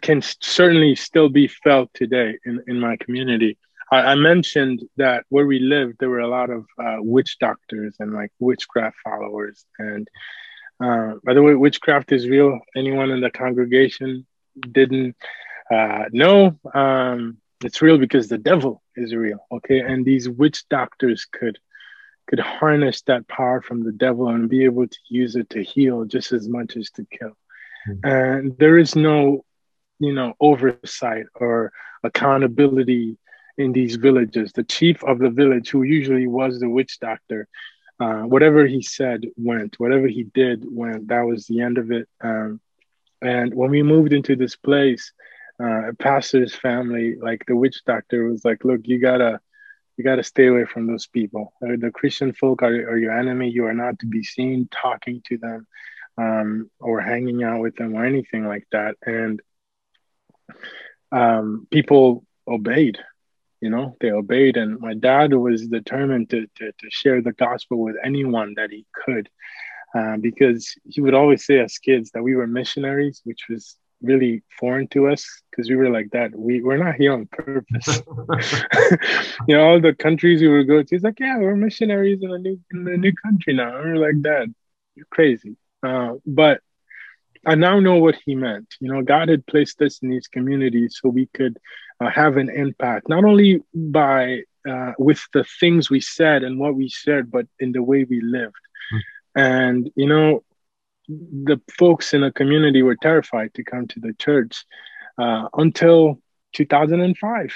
can 0.00 0.22
certainly 0.22 0.94
still 0.94 1.28
be 1.28 1.48
felt 1.48 1.90
today 1.94 2.38
in, 2.44 2.62
in 2.66 2.80
my 2.80 2.96
community. 2.96 3.58
I, 3.92 4.12
I 4.12 4.14
mentioned 4.14 4.82
that 4.96 5.24
where 5.28 5.46
we 5.46 5.58
lived, 5.58 5.96
there 5.98 6.08
were 6.08 6.20
a 6.20 6.28
lot 6.28 6.50
of 6.50 6.64
uh, 6.82 6.96
witch 6.98 7.38
doctors 7.38 7.94
and 8.00 8.12
like 8.12 8.32
witchcraft 8.40 8.96
followers. 9.04 9.64
And 9.78 10.08
uh, 10.82 11.14
by 11.22 11.34
the 11.34 11.42
way, 11.42 11.54
witchcraft 11.54 12.10
is 12.10 12.28
real. 12.28 12.58
Anyone 12.74 13.10
in 13.10 13.20
the 13.20 13.30
congregation 13.30 14.26
didn't 14.58 15.16
uh, 15.70 16.04
know. 16.10 16.58
Um, 16.74 17.38
it's 17.62 17.82
real 17.82 17.98
because 17.98 18.28
the 18.28 18.38
devil 18.38 18.82
is 18.96 19.14
real. 19.14 19.46
Okay, 19.52 19.80
and 19.80 20.04
these 20.04 20.28
witch 20.28 20.68
doctors 20.68 21.26
could 21.30 21.58
could 22.28 22.40
harness 22.40 23.02
that 23.02 23.28
power 23.28 23.60
from 23.60 23.84
the 23.84 23.92
devil 23.92 24.28
and 24.28 24.48
be 24.48 24.64
able 24.64 24.86
to 24.86 24.98
use 25.08 25.36
it 25.36 25.50
to 25.50 25.62
heal 25.62 26.04
just 26.04 26.32
as 26.32 26.48
much 26.48 26.76
as 26.76 26.90
to 26.90 27.04
kill. 27.10 27.36
Mm-hmm. 27.88 28.08
And 28.08 28.58
there 28.58 28.78
is 28.78 28.94
no, 28.96 29.44
you 29.98 30.12
know, 30.12 30.34
oversight 30.40 31.26
or 31.34 31.72
accountability 32.04 33.18
in 33.58 33.72
these 33.72 33.96
villages. 33.96 34.52
The 34.52 34.64
chief 34.64 35.02
of 35.04 35.18
the 35.18 35.30
village, 35.30 35.70
who 35.70 35.82
usually 35.82 36.26
was 36.26 36.58
the 36.58 36.68
witch 36.68 36.98
doctor, 37.00 37.48
uh, 38.00 38.22
whatever 38.22 38.66
he 38.66 38.82
said 38.82 39.26
went, 39.36 39.78
whatever 39.78 40.08
he 40.08 40.24
did 40.24 40.64
went. 40.68 41.08
That 41.08 41.22
was 41.22 41.46
the 41.46 41.60
end 41.60 41.78
of 41.78 41.90
it. 41.92 42.08
Um, 42.20 42.60
and 43.20 43.54
when 43.54 43.70
we 43.70 43.82
moved 43.82 44.12
into 44.12 44.34
this 44.34 44.56
place, 44.56 45.12
uh, 45.62 45.92
pastor's 45.98 46.54
family, 46.54 47.16
like 47.16 47.44
the 47.46 47.54
witch 47.54 47.82
doctor, 47.86 48.24
was 48.24 48.44
like, 48.44 48.64
"Look, 48.64 48.80
you 48.84 48.98
gotta, 48.98 49.40
you 49.96 50.02
gotta 50.02 50.24
stay 50.24 50.46
away 50.46 50.64
from 50.64 50.86
those 50.86 51.06
people. 51.06 51.52
The 51.60 51.92
Christian 51.92 52.32
folk 52.32 52.62
are, 52.62 52.74
are 52.90 52.98
your 52.98 53.16
enemy. 53.16 53.50
You 53.50 53.66
are 53.66 53.74
not 53.74 53.98
to 54.00 54.06
be 54.06 54.24
seen 54.24 54.68
talking 54.72 55.22
to 55.26 55.38
them, 55.38 55.66
um, 56.18 56.70
or 56.80 57.00
hanging 57.00 57.44
out 57.44 57.60
with 57.60 57.76
them, 57.76 57.94
or 57.94 58.04
anything 58.04 58.46
like 58.48 58.66
that." 58.72 58.96
And 59.06 59.40
um, 61.12 61.68
people 61.70 62.24
obeyed 62.48 62.98
you 63.62 63.70
know 63.70 63.96
they 64.00 64.10
obeyed. 64.10 64.56
And 64.56 64.78
my 64.80 64.94
dad 64.94 65.32
was 65.32 65.68
determined 65.68 66.28
to, 66.30 66.46
to, 66.56 66.72
to 66.72 66.86
share 66.90 67.22
the 67.22 67.32
gospel 67.32 67.78
with 67.78 67.96
anyone 68.04 68.54
that 68.56 68.70
he 68.70 68.84
could 68.92 69.30
uh, 69.94 70.16
because 70.18 70.74
he 70.84 71.00
would 71.00 71.14
always 71.14 71.46
say 71.46 71.60
as 71.60 71.78
kids 71.78 72.10
that 72.10 72.22
we 72.22 72.34
were 72.34 72.46
missionaries 72.46 73.20
which 73.24 73.42
was 73.48 73.76
really 74.02 74.42
foreign 74.58 74.88
to 74.88 75.08
us 75.08 75.24
because 75.50 75.70
we 75.70 75.76
were 75.76 75.88
like 75.88 76.10
that. 76.10 76.34
We, 76.34 76.60
we're 76.60 76.76
not 76.76 76.96
here 76.96 77.12
on 77.12 77.26
purpose. 77.26 78.02
You 79.48 79.56
know 79.56 79.64
all 79.64 79.80
the 79.80 79.94
countries 79.94 80.40
we 80.42 80.48
would 80.48 80.68
go 80.68 80.82
to 80.82 80.88
he's 80.90 81.02
like 81.02 81.20
yeah 81.20 81.38
we're 81.38 81.56
missionaries 81.56 82.20
in 82.22 82.30
a 82.32 82.38
new 82.38 82.58
in 82.72 82.88
a 82.88 82.96
new 82.96 83.12
country 83.24 83.54
now. 83.54 83.76
And 83.76 83.84
we're 83.84 84.06
like 84.08 84.22
that 84.22 84.48
you're 84.96 85.06
crazy. 85.10 85.56
Uh, 85.82 86.14
but 86.26 86.60
I 87.46 87.54
now 87.54 87.80
know 87.80 87.96
what 87.96 88.16
he 88.24 88.34
meant. 88.34 88.74
You 88.80 88.92
know, 88.92 89.02
God 89.02 89.28
had 89.28 89.46
placed 89.46 89.80
us 89.82 89.98
in 90.02 90.10
these 90.10 90.28
communities 90.28 90.98
so 91.00 91.08
we 91.08 91.26
could 91.34 91.58
uh, 92.00 92.10
have 92.10 92.36
an 92.36 92.50
impact, 92.50 93.08
not 93.08 93.24
only 93.24 93.62
by 93.74 94.42
uh, 94.68 94.92
with 94.98 95.20
the 95.32 95.44
things 95.58 95.90
we 95.90 96.00
said 96.00 96.44
and 96.44 96.58
what 96.58 96.76
we 96.76 96.88
said, 96.88 97.30
but 97.30 97.46
in 97.58 97.72
the 97.72 97.82
way 97.82 98.04
we 98.04 98.20
lived. 98.20 98.54
Mm. 98.94 99.00
And 99.34 99.90
you 99.96 100.06
know, 100.06 100.44
the 101.08 101.60
folks 101.76 102.14
in 102.14 102.20
the 102.20 102.30
community 102.30 102.82
were 102.82 102.96
terrified 102.96 103.54
to 103.54 103.64
come 103.64 103.88
to 103.88 104.00
the 104.00 104.14
church 104.14 104.64
uh, 105.18 105.48
until 105.54 106.20
2005, 106.54 107.54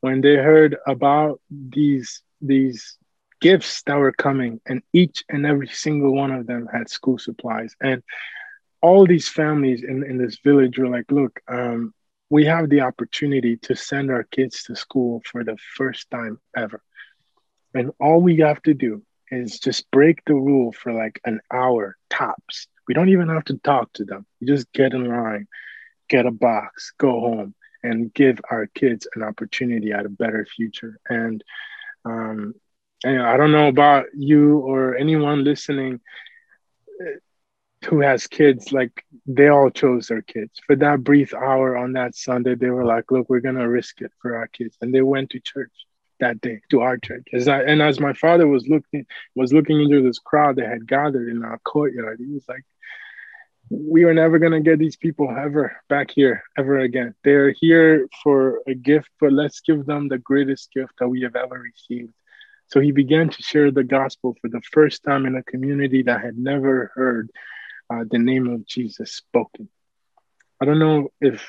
when 0.00 0.20
they 0.20 0.36
heard 0.36 0.76
about 0.86 1.40
these 1.50 2.22
these 2.40 2.96
gifts 3.40 3.82
that 3.82 3.96
were 3.96 4.12
coming, 4.12 4.60
and 4.66 4.82
each 4.92 5.22
and 5.28 5.44
every 5.44 5.68
single 5.68 6.14
one 6.14 6.30
of 6.30 6.46
them 6.46 6.66
had 6.72 6.88
school 6.88 7.18
supplies 7.18 7.76
and 7.80 8.02
all 8.80 9.06
these 9.06 9.28
families 9.28 9.82
in, 9.82 10.04
in 10.04 10.18
this 10.18 10.38
village 10.44 10.78
were 10.78 10.88
like, 10.88 11.10
look, 11.10 11.40
um, 11.48 11.92
we 12.30 12.44
have 12.44 12.68
the 12.68 12.82
opportunity 12.82 13.56
to 13.56 13.74
send 13.74 14.10
our 14.10 14.24
kids 14.24 14.64
to 14.64 14.76
school 14.76 15.22
for 15.24 15.44
the 15.44 15.56
first 15.76 16.10
time 16.10 16.38
ever. 16.56 16.82
And 17.74 17.90
all 18.00 18.20
we 18.20 18.38
have 18.38 18.62
to 18.62 18.74
do 18.74 19.02
is 19.30 19.58
just 19.58 19.90
break 19.90 20.24
the 20.24 20.34
rule 20.34 20.72
for 20.72 20.92
like 20.92 21.20
an 21.24 21.40
hour 21.52 21.96
tops. 22.10 22.66
We 22.86 22.94
don't 22.94 23.10
even 23.10 23.28
have 23.28 23.44
to 23.46 23.58
talk 23.58 23.92
to 23.94 24.04
them. 24.04 24.26
You 24.40 24.46
just 24.46 24.72
get 24.72 24.94
in 24.94 25.06
line, 25.06 25.48
get 26.08 26.26
a 26.26 26.30
box, 26.30 26.92
go 26.98 27.20
home, 27.20 27.54
and 27.82 28.12
give 28.12 28.40
our 28.50 28.66
kids 28.66 29.06
an 29.14 29.22
opportunity 29.22 29.92
at 29.92 30.06
a 30.06 30.10
better 30.10 30.46
future. 30.46 30.98
And, 31.08 31.44
um, 32.04 32.54
and 33.04 33.22
I 33.22 33.36
don't 33.36 33.52
know 33.52 33.68
about 33.68 34.06
you 34.14 34.58
or 34.58 34.96
anyone 34.96 35.44
listening 35.44 36.00
who 37.84 38.00
has 38.00 38.26
kids, 38.26 38.72
like 38.72 39.04
they 39.26 39.48
all 39.48 39.70
chose 39.70 40.08
their 40.08 40.22
kids. 40.22 40.60
For 40.66 40.76
that 40.76 41.04
brief 41.04 41.32
hour 41.32 41.76
on 41.76 41.92
that 41.92 42.16
Sunday, 42.16 42.54
they 42.54 42.70
were 42.70 42.84
like, 42.84 43.10
look, 43.10 43.28
we're 43.28 43.40
gonna 43.40 43.68
risk 43.68 44.00
it 44.00 44.12
for 44.20 44.36
our 44.36 44.48
kids. 44.48 44.76
And 44.80 44.92
they 44.92 45.02
went 45.02 45.30
to 45.30 45.40
church 45.40 45.72
that 46.20 46.40
day, 46.40 46.60
to 46.70 46.80
our 46.80 46.98
church. 46.98 47.28
As 47.32 47.46
I, 47.46 47.62
and 47.62 47.80
as 47.80 48.00
my 48.00 48.12
father 48.12 48.48
was 48.48 48.66
looking 48.66 49.06
was 49.36 49.52
looking 49.52 49.80
into 49.80 50.02
this 50.02 50.18
crowd 50.18 50.56
that 50.56 50.68
had 50.68 50.88
gathered 50.88 51.28
in 51.28 51.44
our 51.44 51.58
courtyard, 51.58 52.18
he 52.18 52.32
was 52.32 52.44
like, 52.48 52.64
we 53.70 54.04
are 54.04 54.14
never 54.14 54.38
gonna 54.40 54.60
get 54.60 54.80
these 54.80 54.96
people 54.96 55.30
ever 55.30 55.76
back 55.88 56.10
here 56.10 56.42
ever 56.56 56.80
again. 56.80 57.14
They're 57.22 57.52
here 57.52 58.08
for 58.24 58.60
a 58.66 58.74
gift, 58.74 59.10
but 59.20 59.32
let's 59.32 59.60
give 59.60 59.86
them 59.86 60.08
the 60.08 60.18
greatest 60.18 60.72
gift 60.72 60.94
that 60.98 61.08
we 61.08 61.22
have 61.22 61.36
ever 61.36 61.60
received. 61.60 62.12
So 62.66 62.80
he 62.80 62.92
began 62.92 63.28
to 63.30 63.42
share 63.42 63.70
the 63.70 63.84
gospel 63.84 64.36
for 64.40 64.48
the 64.48 64.60
first 64.72 65.04
time 65.04 65.26
in 65.26 65.36
a 65.36 65.42
community 65.44 66.02
that 66.02 66.22
had 66.22 66.36
never 66.36 66.90
heard 66.94 67.30
uh, 67.90 68.04
the 68.10 68.18
name 68.18 68.48
of 68.48 68.66
Jesus 68.66 69.12
spoken. 69.12 69.68
I 70.60 70.64
don't 70.64 70.78
know 70.78 71.08
if 71.20 71.46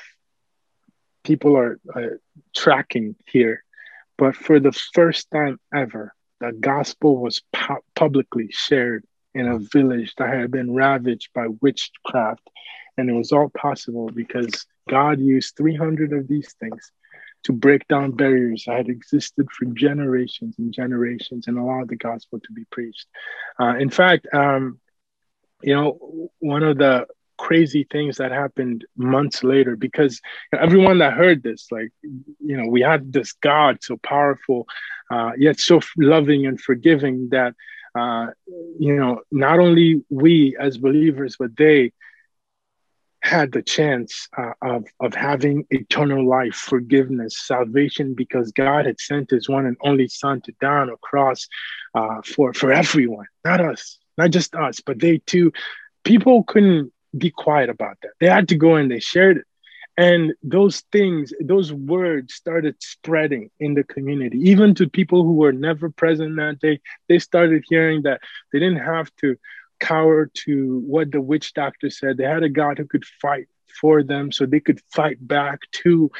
people 1.24 1.56
are 1.56 1.78
uh, 1.94 2.16
tracking 2.54 3.16
here, 3.26 3.64
but 4.16 4.36
for 4.36 4.60
the 4.60 4.72
first 4.72 5.30
time 5.30 5.58
ever, 5.74 6.14
the 6.40 6.52
gospel 6.52 7.18
was 7.18 7.42
pu- 7.52 7.84
publicly 7.94 8.48
shared 8.50 9.04
in 9.34 9.46
a 9.46 9.58
village 9.58 10.14
that 10.16 10.32
had 10.32 10.50
been 10.50 10.74
ravaged 10.74 11.28
by 11.34 11.46
witchcraft. 11.60 12.48
And 12.96 13.08
it 13.08 13.12
was 13.12 13.32
all 13.32 13.50
possible 13.50 14.10
because 14.12 14.66
God 14.88 15.20
used 15.20 15.56
300 15.56 16.12
of 16.12 16.28
these 16.28 16.52
things 16.54 16.90
to 17.44 17.52
break 17.52 17.86
down 17.88 18.12
barriers 18.12 18.64
that 18.66 18.76
had 18.76 18.88
existed 18.88 19.48
for 19.50 19.66
generations 19.66 20.56
and 20.58 20.72
generations 20.72 21.46
and 21.46 21.58
allow 21.58 21.84
the 21.84 21.96
gospel 21.96 22.40
to 22.40 22.52
be 22.52 22.64
preached. 22.70 23.06
Uh, 23.58 23.76
in 23.78 23.90
fact, 23.90 24.26
um, 24.32 24.78
you 25.62 25.74
know, 25.74 26.30
one 26.40 26.62
of 26.62 26.78
the 26.78 27.06
crazy 27.38 27.86
things 27.90 28.18
that 28.18 28.30
happened 28.32 28.84
months 28.96 29.42
later 29.42 29.74
because 29.76 30.20
everyone 30.58 30.98
that 30.98 31.14
heard 31.14 31.42
this 31.42 31.68
like 31.70 31.90
you 32.02 32.56
know 32.56 32.68
we 32.68 32.82
had 32.82 33.12
this 33.12 33.32
god 33.32 33.78
so 33.82 33.96
powerful 34.02 34.66
uh, 35.10 35.32
yet 35.38 35.58
so 35.58 35.80
loving 35.96 36.46
and 36.46 36.60
forgiving 36.60 37.28
that 37.30 37.54
uh, 37.98 38.26
you 38.78 38.94
know 38.94 39.20
not 39.32 39.58
only 39.58 40.02
we 40.10 40.56
as 40.60 40.76
believers 40.76 41.36
but 41.38 41.56
they 41.56 41.90
had 43.22 43.52
the 43.52 43.62
chance 43.62 44.28
uh, 44.36 44.52
of, 44.62 44.84
of 45.00 45.14
having 45.14 45.64
eternal 45.70 46.26
life 46.26 46.54
forgiveness 46.54 47.36
salvation 47.46 48.14
because 48.14 48.52
god 48.52 48.86
had 48.86 48.98
sent 49.00 49.30
his 49.30 49.48
one 49.48 49.66
and 49.66 49.76
only 49.82 50.08
son 50.08 50.40
to 50.40 50.52
die 50.60 50.78
on 50.84 50.90
a 50.90 50.96
cross 50.98 51.46
uh, 51.94 52.20
for 52.24 52.52
for 52.52 52.72
everyone 52.72 53.26
not 53.44 53.60
us 53.60 53.98
not 54.20 54.30
just 54.30 54.54
us, 54.54 54.80
but 54.80 55.00
they 55.00 55.18
too. 55.18 55.52
People 56.04 56.44
couldn't 56.44 56.92
be 57.16 57.30
quiet 57.30 57.68
about 57.70 57.96
that. 58.02 58.12
They 58.20 58.26
had 58.26 58.48
to 58.48 58.56
go 58.56 58.76
and 58.76 58.90
they 58.90 59.00
shared 59.00 59.38
it. 59.38 59.46
And 59.96 60.32
those 60.42 60.80
things, 60.92 61.32
those 61.40 61.72
words 61.72 62.34
started 62.34 62.76
spreading 62.80 63.50
in 63.58 63.74
the 63.74 63.84
community, 63.84 64.38
even 64.50 64.74
to 64.76 64.88
people 64.88 65.24
who 65.24 65.34
were 65.34 65.52
never 65.52 65.90
present 65.90 66.36
that 66.36 66.58
day. 66.60 66.80
They 67.08 67.18
started 67.18 67.64
hearing 67.68 68.02
that 68.02 68.20
they 68.52 68.60
didn't 68.60 68.84
have 68.94 69.10
to 69.20 69.36
cower 69.78 70.30
to 70.44 70.82
what 70.86 71.10
the 71.10 71.20
witch 71.20 71.52
doctor 71.54 71.90
said. 71.90 72.16
They 72.16 72.24
had 72.24 72.42
a 72.42 72.48
God 72.48 72.78
who 72.78 72.86
could 72.86 73.04
fight 73.04 73.48
for 73.70 74.02
them 74.02 74.32
so 74.32 74.46
they 74.46 74.60
could 74.60 74.80
fight 74.92 75.18
back 75.26 75.60
too. 75.72 76.10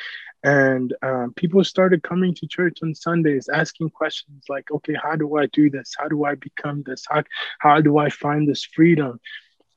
And 0.42 0.94
um, 1.02 1.34
people 1.34 1.62
started 1.64 2.02
coming 2.02 2.34
to 2.34 2.46
church 2.46 2.78
on 2.82 2.94
sundays 2.94 3.48
asking 3.52 3.90
questions 3.90 4.44
like 4.48 4.70
okay 4.70 4.94
how 4.94 5.14
do 5.14 5.36
i 5.36 5.46
do 5.46 5.68
this? 5.68 5.94
How 5.98 6.08
do 6.08 6.24
i 6.24 6.34
become 6.34 6.82
this? 6.86 7.04
How, 7.08 7.24
how 7.58 7.80
do 7.80 7.98
i 7.98 8.08
find 8.08 8.48
this 8.48 8.64
freedom? 8.64 9.20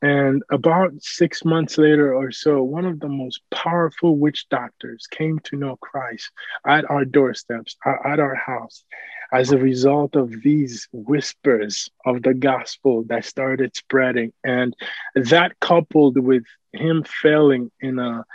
And 0.04 0.44
about 0.52 0.92
six 1.00 1.46
months 1.46 1.78
later 1.78 2.14
or 2.14 2.30
so, 2.30 2.62
one 2.62 2.84
of 2.84 3.00
the 3.00 3.08
most 3.08 3.40
powerful 3.52 4.18
witch 4.18 4.48
doctors 4.50 5.08
came 5.08 5.40
to 5.46 5.56
know 5.56 5.78
Christ 5.78 6.30
at 6.68 6.84
our 6.92 7.06
doorsteps, 7.06 7.78
at 7.86 8.20
our 8.20 8.36
house, 8.36 8.84
as 9.32 9.54
a 9.54 9.58
result 9.58 10.18
of 10.18 10.30
these 10.44 10.90
whispers 10.92 11.90
of 12.06 12.22
the 12.22 12.34
gospel 12.34 13.06
that 13.08 13.24
started 13.24 13.78
spreading. 13.78 14.34
And 14.44 14.76
that 15.16 15.58
coupled 15.62 16.18
with 16.18 16.44
him 16.74 17.04
failing 17.04 17.72
in 17.80 18.00
a 18.00 18.26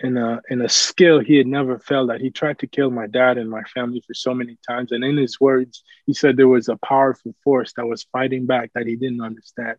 in 0.00 0.16
a 0.16 0.40
in 0.48 0.62
a 0.62 0.68
skill 0.68 1.20
he 1.20 1.36
had 1.36 1.46
never 1.46 1.78
felt 1.78 2.08
that 2.08 2.20
he 2.20 2.30
tried 2.30 2.58
to 2.58 2.66
kill 2.66 2.90
my 2.90 3.06
dad 3.06 3.36
and 3.38 3.50
my 3.50 3.62
family 3.62 4.02
for 4.06 4.14
so 4.14 4.34
many 4.34 4.56
times. 4.66 4.92
And 4.92 5.04
in 5.04 5.16
his 5.16 5.40
words 5.40 5.82
he 6.06 6.14
said 6.14 6.36
there 6.36 6.48
was 6.48 6.68
a 6.68 6.76
powerful 6.76 7.34
force 7.44 7.72
that 7.74 7.86
was 7.86 8.06
fighting 8.12 8.46
back 8.46 8.70
that 8.74 8.86
he 8.86 8.96
didn't 8.96 9.20
understand. 9.20 9.76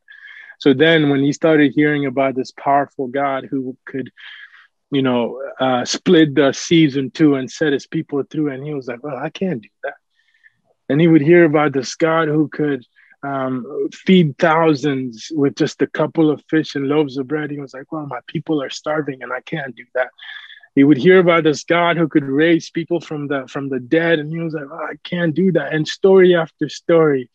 So 0.60 0.74
then 0.74 1.10
when 1.10 1.22
he 1.22 1.34
started 1.34 1.74
hearing 1.74 2.06
about 2.06 2.36
this 2.36 2.52
powerful 2.52 3.08
god 3.08 3.46
who 3.50 3.76
could 3.86 4.12
you 4.92 5.02
know 5.02 5.42
uh, 5.60 5.86
split 5.86 6.36
the 6.36 6.54
seas 6.54 6.98
in 6.98 7.12
two 7.12 7.36
and 7.36 7.52
set 7.52 7.74
his 7.74 7.88
people 7.88 8.24
through 8.24 8.52
and 8.52 8.64
he 8.64 8.74
was 8.74 8.88
like 8.88 9.04
well 9.04 9.18
i 9.18 9.30
can't 9.30 9.62
do 9.64 9.70
that. 9.84 9.96
And 10.88 11.02
he 11.02 11.08
would 11.08 11.22
hear 11.22 11.46
about 11.46 11.74
this 11.74 11.96
god 11.96 12.28
who 12.28 12.48
could 12.48 12.86
um, 13.24 13.88
feed 13.94 14.38
thousands 14.38 15.32
with 15.34 15.56
just 15.56 15.82
a 15.82 15.88
couple 15.88 16.30
of 16.32 16.44
fish 16.50 16.76
and 16.76 16.88
loaves 16.88 17.18
of 17.18 17.28
bread. 17.28 17.52
He 17.52 17.60
was 17.60 17.74
like, 17.74 17.92
Well, 17.92 18.06
my 18.08 18.20
people 18.28 18.62
are 18.62 18.70
starving 18.70 19.24
and 19.24 19.32
I 19.34 19.42
can't 19.42 19.76
do 19.76 19.86
that. 19.96 20.10
He 20.76 20.84
would 20.84 20.98
hear 20.98 21.20
about 21.20 21.44
this 21.44 21.64
God 21.64 21.98
who 21.98 22.08
could 22.08 22.24
raise 22.24 22.70
people 22.70 23.02
from 23.02 23.28
the 23.28 23.48
from 23.48 23.70
the 23.70 23.80
dead, 23.80 24.20
and 24.20 24.32
he 24.32 24.40
was 24.40 24.54
like, 24.54 24.68
oh, 24.72 24.88
I 24.92 24.96
can't 25.04 25.36
do 25.36 25.52
that. 25.54 25.74
And 25.74 25.88
story 25.88 26.36
after 26.36 26.70
story, 26.70 27.30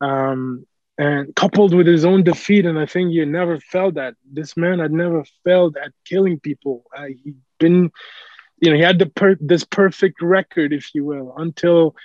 Um, 0.00 0.66
and 0.98 1.34
coupled 1.34 1.74
with 1.74 1.86
his 1.86 2.04
own 2.04 2.22
defeat, 2.22 2.66
and 2.66 2.78
I 2.78 2.86
think 2.86 3.10
he 3.10 3.24
never 3.24 3.58
felt 3.60 3.94
that. 3.94 4.14
This 4.30 4.56
man 4.56 4.78
had 4.78 4.92
never 4.92 5.24
failed 5.44 5.76
at 5.76 5.92
killing 6.04 6.38
people. 6.40 6.84
Uh, 6.96 7.06
he'd 7.06 7.36
been, 7.58 7.90
you 8.60 8.70
know, 8.70 8.76
he 8.76 8.82
had 8.82 8.98
the 8.98 9.06
per- 9.06 9.38
this 9.40 9.64
perfect 9.64 10.20
record, 10.22 10.72
if 10.72 10.94
you 10.94 11.04
will, 11.04 11.34
until 11.36 11.96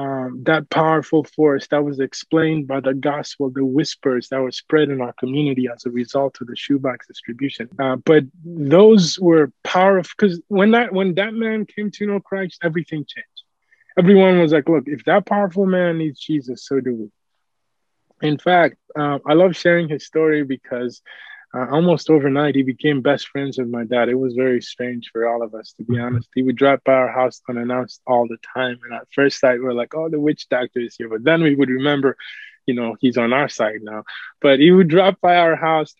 um, 0.00 0.44
that 0.44 0.70
powerful 0.70 1.24
force 1.24 1.66
that 1.68 1.84
was 1.84 2.00
explained 2.00 2.66
by 2.66 2.80
the 2.80 2.94
gospel, 2.94 3.50
the 3.50 3.64
whispers 3.64 4.28
that 4.30 4.40
were 4.40 4.50
spread 4.50 4.88
in 4.88 5.02
our 5.02 5.12
community 5.14 5.68
as 5.72 5.84
a 5.84 5.90
result 5.90 6.40
of 6.40 6.46
the 6.46 6.56
shoebox 6.56 7.06
distribution. 7.06 7.68
Uh, 7.78 7.96
but 7.96 8.24
those 8.42 9.18
were 9.18 9.52
powerful 9.62 10.10
because 10.18 10.40
when 10.48 10.70
that 10.70 10.92
when 10.94 11.14
that 11.16 11.34
man 11.34 11.66
came 11.66 11.90
to 11.90 12.06
know 12.06 12.18
Christ, 12.18 12.60
everything 12.62 13.04
changed. 13.06 13.42
Everyone 13.98 14.38
was 14.38 14.52
like, 14.52 14.68
"Look, 14.68 14.84
if 14.86 15.04
that 15.04 15.26
powerful 15.26 15.66
man 15.66 15.98
needs 15.98 16.18
Jesus, 16.18 16.66
so 16.66 16.80
do 16.80 16.94
we." 16.94 18.28
In 18.28 18.38
fact, 18.38 18.76
uh, 18.98 19.18
I 19.26 19.34
love 19.34 19.54
sharing 19.54 19.88
his 19.88 20.06
story 20.06 20.44
because 20.44 21.02
uh, 21.52 21.66
almost 21.70 22.10
overnight 22.10 22.54
he 22.54 22.62
became 22.62 23.00
best 23.00 23.28
friends 23.28 23.58
with 23.58 23.68
my 23.68 23.84
dad. 23.84 24.08
It 24.08 24.14
was 24.14 24.34
very 24.34 24.62
strange 24.62 25.10
for 25.12 25.28
all 25.28 25.42
of 25.42 25.54
us, 25.54 25.72
to 25.78 25.84
be 25.84 25.98
honest. 25.98 26.28
He 26.34 26.42
would 26.42 26.56
drive 26.56 26.82
by 26.84 26.92
our 26.92 27.10
house 27.10 27.40
unannounced 27.48 28.00
all 28.06 28.28
the 28.28 28.38
time, 28.54 28.78
and 28.84 28.94
at 28.94 29.08
first 29.12 29.40
sight 29.40 29.58
we 29.58 29.64
we're 29.64 29.72
like, 29.72 29.94
"Oh, 29.94 30.08
the 30.08 30.20
witch 30.20 30.48
doctor 30.48 30.80
is 30.80 30.96
here," 30.96 31.08
but 31.08 31.24
then 31.24 31.42
we 31.42 31.54
would 31.54 31.68
remember, 31.68 32.16
you 32.66 32.74
know, 32.74 32.96
he's 33.00 33.18
on 33.18 33.32
our 33.32 33.48
side 33.48 33.80
now. 33.82 34.04
But 34.40 34.60
he 34.60 34.70
would 34.70 34.88
drop 34.88 35.20
by 35.20 35.36
our 35.36 35.56
house 35.56 35.94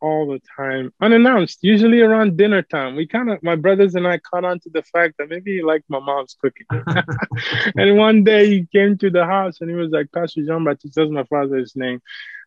all 0.00 0.26
the 0.26 0.40
time, 0.56 0.92
unannounced, 1.00 1.58
usually 1.62 2.00
around 2.00 2.36
dinner 2.36 2.62
time. 2.62 2.96
We 2.96 3.06
kind 3.06 3.30
of, 3.30 3.42
my 3.42 3.56
brothers 3.56 3.94
and 3.94 4.06
I 4.06 4.18
caught 4.18 4.44
on 4.44 4.60
to 4.60 4.70
the 4.70 4.82
fact 4.82 5.14
that 5.18 5.28
maybe 5.28 5.56
he 5.56 5.62
liked 5.62 5.88
my 5.88 6.00
mom's 6.00 6.36
cooking. 6.40 6.66
and 7.76 7.96
one 7.96 8.24
day 8.24 8.46
he 8.48 8.66
came 8.72 8.98
to 8.98 9.10
the 9.10 9.24
house 9.24 9.60
and 9.60 9.70
he 9.70 9.76
was 9.76 9.90
like, 9.90 10.12
Pastor 10.12 10.42
Jean 10.44 10.64
Baptiste, 10.64 10.94
that's 10.96 11.10
my 11.10 11.24
father's 11.24 11.74
name. 11.76 12.00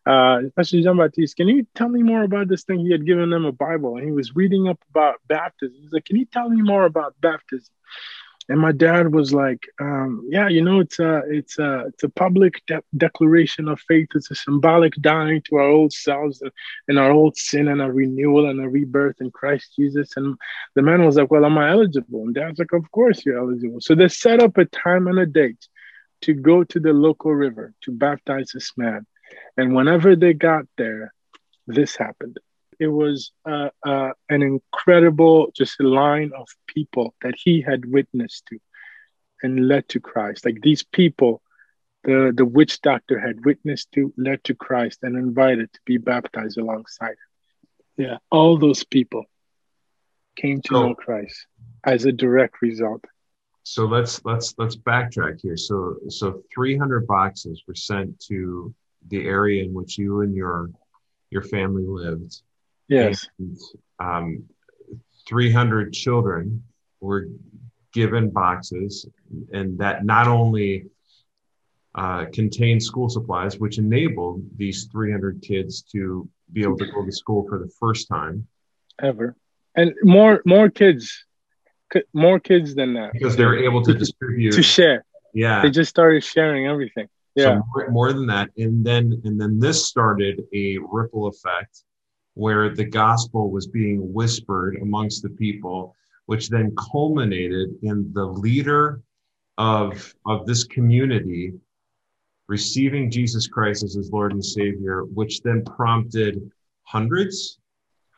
Uh, 0.10 0.42
Jean 0.64 0.98
Baptiste, 0.98 1.36
can 1.36 1.48
you 1.48 1.68
tell 1.76 1.88
me 1.88 2.02
more 2.02 2.24
about 2.24 2.48
this 2.48 2.64
thing? 2.64 2.80
He 2.80 2.92
had 2.92 3.06
given 3.06 3.30
them 3.30 3.46
a 3.46 3.52
Bible 3.52 3.96
and 3.96 4.04
he 4.04 4.12
was 4.12 4.36
reading 4.36 4.68
up 4.68 4.80
about 4.90 5.18
baptism. 5.28 5.78
He's 5.84 5.94
like, 5.94 6.06
Can 6.06 6.18
you 6.18 6.26
tell 6.26 6.50
me 6.50 6.64
more 6.64 6.86
about 6.86 7.14
baptism? 7.22 7.72
And 8.50 8.60
my 8.60 8.72
dad 8.72 9.14
was 9.14 9.32
like, 9.32 9.68
um, 9.80 10.28
"Yeah, 10.28 10.50
you 10.50 10.64
know, 10.64 10.80
it's 10.80 10.98
a 10.98 11.22
it's 11.30 11.60
a 11.60 11.86
it's 11.90 12.04
a 12.04 12.10
public 12.10 12.66
de- 12.66 12.82
declaration 12.98 13.68
of 13.68 13.80
faith. 13.82 14.08
It's 14.16 14.32
a 14.32 14.36
symbolic 14.36 14.96
dying 14.96 15.44
to 15.44 15.58
our 15.58 15.70
old 15.70 15.94
selves 15.94 16.42
and, 16.42 16.52
and, 16.88 16.98
our 16.98 17.12
old 17.12 17.38
sin 17.38 17.68
and 17.68 17.80
a 17.80 17.92
renewal 17.92 18.50
and 18.50 18.60
a 18.60 18.68
rebirth 18.68 19.22
in 19.22 19.30
Christ 19.30 19.74
Jesus." 19.78 20.18
And 20.18 20.36
the 20.74 20.82
man 20.82 21.06
was 21.06 21.18
like, 21.18 21.30
"Well, 21.30 21.46
am 21.46 21.60
I 21.60 21.70
eligible?" 21.70 22.24
And 22.24 22.34
dad's 22.34 22.58
like, 22.58 22.74
"Of 22.74 22.90
course 22.92 23.24
you're 23.24 23.38
eligible." 23.38 23.82
So 23.82 23.94
they 23.94 24.08
set 24.08 24.42
up 24.42 24.58
a 24.58 24.66
time 24.66 25.06
and 25.06 25.20
a 25.20 25.28
date 25.28 25.68
to 26.22 26.34
go 26.34 26.64
to 26.64 26.80
the 26.80 26.94
local 26.94 27.36
river 27.36 27.76
to 27.82 27.92
baptize 27.92 28.50
this 28.52 28.72
man. 28.76 29.06
And 29.58 29.76
whenever 29.76 30.16
they 30.16 30.34
got 30.34 30.66
there, 30.78 31.14
this 31.68 31.96
happened 31.96 32.40
it 32.80 32.88
was 32.88 33.32
uh, 33.46 33.70
uh, 33.86 34.12
an 34.30 34.42
incredible 34.42 35.52
just 35.54 35.80
line 35.82 36.32
of 36.36 36.48
people 36.66 37.14
that 37.22 37.36
he 37.38 37.62
had 37.62 37.86
witnessed 37.86 38.46
to 38.48 38.58
and 39.44 39.68
led 39.68 39.88
to 39.90 40.00
Christ. 40.00 40.46
Like 40.46 40.62
these 40.62 40.84
people, 40.84 41.42
the 42.04 42.32
the 42.36 42.46
witch 42.46 42.82
doctor 42.82 43.20
had 43.20 43.46
witnessed 43.46 43.92
to, 43.94 44.14
led 44.18 44.44
to 44.46 44.56
Christ, 44.56 45.00
and 45.04 45.18
invited 45.18 45.72
to 45.74 45.80
be 45.86 45.98
baptized 45.98 46.58
alongside 46.58 47.12
him. 47.98 48.06
Yeah, 48.06 48.18
all 48.32 48.58
those 48.58 48.86
people 48.86 49.26
came 50.38 50.62
to 50.62 50.74
so, 50.74 50.88
know 50.88 50.96
Christ 50.96 51.48
as 51.84 52.06
a 52.06 52.14
direct 52.14 52.62
result. 52.62 53.04
So 53.64 53.84
let's 53.84 54.24
let's 54.24 54.56
let's 54.58 54.78
backtrack 54.78 55.42
here. 55.42 55.58
So 55.58 55.98
so 56.08 56.44
300 56.54 57.06
boxes 57.06 57.62
were 57.68 57.76
sent 57.76 58.22
to 58.28 58.74
the 59.08 59.26
area 59.26 59.64
in 59.64 59.74
which 59.74 59.98
you 59.98 60.22
and 60.22 60.36
your 60.36 60.70
your 61.32 61.42
family 61.44 61.86
lived 61.86 62.42
Yes. 62.90 63.28
And, 63.38 63.58
um, 64.00 64.44
300 65.28 65.94
children 65.94 66.64
were 67.00 67.28
given 67.94 68.32
boxes, 68.32 69.08
and 69.54 69.78
that 69.78 70.04
not 70.04 70.28
only 70.28 70.88
uh, 71.96 72.26
contained 72.34 72.82
school 72.82 73.10
supplies, 73.10 73.60
which 73.60 73.78
enabled 73.78 74.44
these 74.58 74.86
300 74.92 75.42
kids 75.42 75.84
to 75.84 76.28
be 76.52 76.64
able 76.64 76.78
to 76.78 76.86
go 76.88 77.06
to 77.06 77.12
school 77.12 77.46
for 77.48 77.60
the 77.60 77.70
first 77.80 78.08
time 78.08 78.48
ever, 79.02 79.36
and 79.76 79.94
more 80.04 80.42
more 80.46 80.70
kids, 80.70 81.26
more 82.14 82.40
kids 82.40 82.74
than 82.74 82.96
that 82.96 83.14
because 83.14 83.36
they 83.36 83.46
were 83.46 83.58
able 83.58 83.84
to 83.84 83.94
distribute 83.94 84.54
to 84.54 84.64
share. 84.64 85.06
Yeah, 85.34 85.62
they 85.62 85.70
just 85.70 85.92
started 85.92 86.24
sharing 86.24 86.66
everything. 86.66 87.08
Yeah, 87.40 87.60
so 87.60 87.64
more, 87.74 87.90
more 87.90 88.14
than 88.14 88.28
that, 88.28 88.50
and 88.58 88.86
then 88.86 89.22
and 89.24 89.40
then 89.40 89.60
this 89.60 89.88
started 89.88 90.44
a 90.54 90.78
ripple 90.92 91.28
effect 91.28 91.84
where 92.34 92.74
the 92.74 92.86
gospel 92.86 93.52
was 93.52 93.68
being 93.68 94.14
whispered 94.14 94.78
amongst 94.82 95.24
the 95.24 95.30
people, 95.30 95.96
which 96.28 96.50
then 96.50 96.74
culminated 96.92 97.70
in 97.82 98.10
the 98.14 98.24
leader 98.26 99.02
of, 99.58 100.16
of 100.26 100.46
this 100.46 100.64
community 100.64 101.52
receiving 102.48 103.12
Jesus 103.12 103.48
Christ 103.48 103.84
as 103.84 103.94
his 103.94 104.10
Lord 104.12 104.32
and 104.32 104.44
Savior, 104.44 105.04
which 105.04 105.42
then 105.42 105.64
prompted 105.66 106.50
hundreds? 106.84 107.60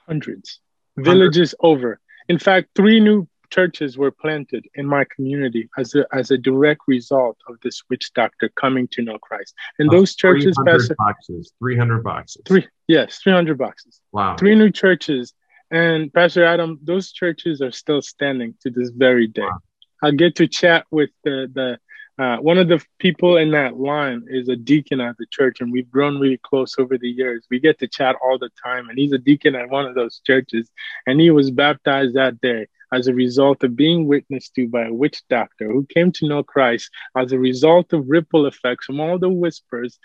Hundreds. 0.07 0.59
Villages 0.97 1.53
hundreds. 1.53 1.55
over. 1.61 1.99
In 2.29 2.37
fact, 2.37 2.69
three 2.75 2.99
new 2.99 3.27
churches 3.51 3.97
were 3.97 4.11
planted 4.11 4.65
in 4.75 4.85
my 4.85 5.05
community 5.15 5.69
as 5.77 5.93
a, 5.93 6.05
as 6.11 6.31
a 6.31 6.37
direct 6.37 6.81
result 6.87 7.37
of 7.47 7.57
this 7.61 7.83
witch 7.89 8.11
doctor 8.13 8.49
coming 8.55 8.87
to 8.89 9.01
know 9.01 9.17
Christ. 9.19 9.53
And 9.77 9.89
uh, 9.89 9.97
those 9.97 10.15
churches, 10.15 10.55
300 10.55 10.79
Pastor, 10.79 10.95
boxes, 10.97 11.53
300 11.59 12.03
boxes. 12.03 12.41
Three, 12.45 12.67
yes, 12.87 13.19
300 13.21 13.57
boxes. 13.57 14.01
Wow. 14.11 14.35
Three 14.37 14.55
new 14.55 14.71
churches. 14.71 15.33
And 15.69 16.11
Pastor 16.13 16.43
Adam, 16.43 16.79
those 16.81 17.11
churches 17.11 17.61
are 17.61 17.71
still 17.71 18.01
standing 18.01 18.55
to 18.61 18.69
this 18.69 18.89
very 18.89 19.27
day. 19.27 19.41
Wow. 19.41 19.59
I 20.03 20.11
get 20.11 20.35
to 20.37 20.47
chat 20.47 20.85
with 20.89 21.11
the, 21.23 21.49
the 21.53 21.79
uh, 22.21 22.37
one 22.37 22.57
of 22.57 22.67
the 22.67 22.83
people 22.99 23.37
in 23.37 23.51
that 23.51 23.79
line 23.79 24.25
is 24.27 24.47
a 24.47 24.55
deacon 24.55 24.99
at 24.99 25.17
the 25.17 25.25
church, 25.31 25.59
and 25.59 25.71
we've 25.71 25.89
grown 25.89 26.19
really 26.19 26.39
close 26.43 26.75
over 26.77 26.97
the 26.97 27.09
years. 27.09 27.45
We 27.49 27.59
get 27.59 27.79
to 27.79 27.87
chat 27.87 28.15
all 28.23 28.37
the 28.37 28.49
time, 28.63 28.89
and 28.89 28.97
he's 28.97 29.13
a 29.13 29.17
deacon 29.17 29.55
at 29.55 29.69
one 29.69 29.85
of 29.85 29.95
those 29.95 30.21
churches, 30.25 30.69
and 31.07 31.19
he 31.19 31.31
was 31.31 31.49
baptized 31.49 32.15
that 32.15 32.39
day 32.41 32.67
as 32.91 33.07
a 33.07 33.13
result 33.13 33.63
of 33.63 33.75
being 33.75 34.07
witnessed 34.07 34.55
to 34.55 34.67
by 34.67 34.85
a 34.85 34.93
witch 34.93 35.21
doctor 35.29 35.71
who 35.71 35.85
came 35.85 36.11
to 36.13 36.27
know 36.27 36.43
Christ 36.43 36.89
as 37.15 37.31
a 37.31 37.39
result 37.39 37.93
of 37.93 38.09
ripple 38.09 38.45
effects 38.45 38.85
from 38.85 38.99
all 38.99 39.17
the 39.17 39.29
whispers 39.29 39.99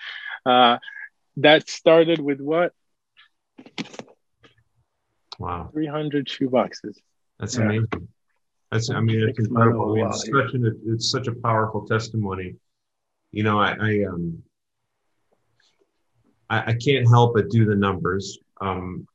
uh, 0.44 0.79
that 1.38 1.68
started 1.68 2.20
with 2.20 2.40
what? 2.40 2.72
Wow. 5.38 5.70
300 5.72 6.27
shoeboxes. 6.27 6.99
That's 7.38 7.57
yeah. 7.57 7.64
amazing. 7.64 8.09
That's, 8.70 8.90
I 8.90 9.01
mean, 9.01 9.29
it's 9.29 9.38
incredible. 9.38 9.92
I 9.92 9.94
mean, 9.94 10.07
it's, 10.07 10.25
such 10.25 10.55
an, 10.55 10.81
it's 10.87 11.11
such 11.11 11.27
a 11.29 11.33
powerful 11.33 11.87
testimony. 11.87 12.57
You 13.33 13.42
know, 13.42 13.61
I, 13.61 13.77
I 13.81 14.05
um, 14.09 14.42
I, 16.49 16.70
I 16.70 16.72
can't 16.75 17.09
help 17.09 17.35
but 17.35 17.51
do 17.51 17.64
the 17.64 17.75
numbers. 17.75 18.38
Um, 18.61 19.07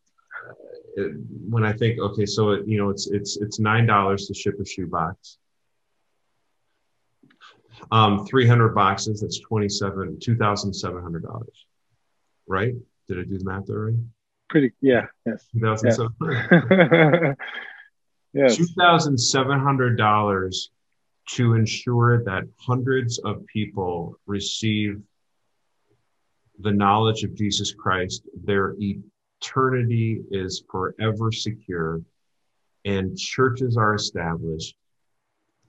when 0.95 1.63
I 1.63 1.73
think, 1.73 1.99
okay, 1.99 2.25
so 2.25 2.51
it, 2.51 2.67
you 2.67 2.77
know, 2.77 2.89
it's 2.89 3.08
it's 3.08 3.38
it's 3.38 3.60
nine 3.60 3.86
dollars 3.86 4.27
to 4.27 4.34
ship 4.34 4.60
a 4.60 4.65
shoebox. 4.65 5.38
Um, 7.91 8.25
three 8.25 8.47
hundred 8.47 8.69
boxes. 8.69 9.21
That's 9.21 9.39
twenty 9.39 9.69
seven, 9.69 10.19
two 10.19 10.36
thousand 10.36 10.73
seven 10.73 11.01
hundred 11.01 11.23
dollars. 11.23 11.65
Right? 12.47 12.73
Did 13.08 13.19
I 13.19 13.23
do 13.23 13.38
the 13.38 13.45
math 13.45 13.67
there 13.67 13.80
right? 13.80 13.95
Pretty. 14.49 14.71
Yeah. 14.82 15.06
Yes. 15.25 15.45
Two 15.51 15.60
thousand 15.60 15.91
seven. 15.91 16.15
yes. 18.34 18.58
Two 18.58 18.67
thousand 18.77 19.17
seven 19.17 19.60
hundred 19.60 19.97
dollars 19.97 20.71
to 21.30 21.54
ensure 21.54 22.23
that 22.23 22.43
hundreds 22.58 23.19
of 23.19 23.45
people 23.45 24.17
receive 24.25 25.01
the 26.60 26.71
knowledge 26.71 27.23
of 27.23 27.34
Jesus 27.36 27.73
Christ, 27.73 28.23
their 28.43 28.75
eternity 29.41 30.21
is 30.32 30.63
forever 30.69 31.32
secure 31.32 32.01
and 32.86 33.17
churches 33.17 33.77
are 33.77 33.95
established. 33.95 34.75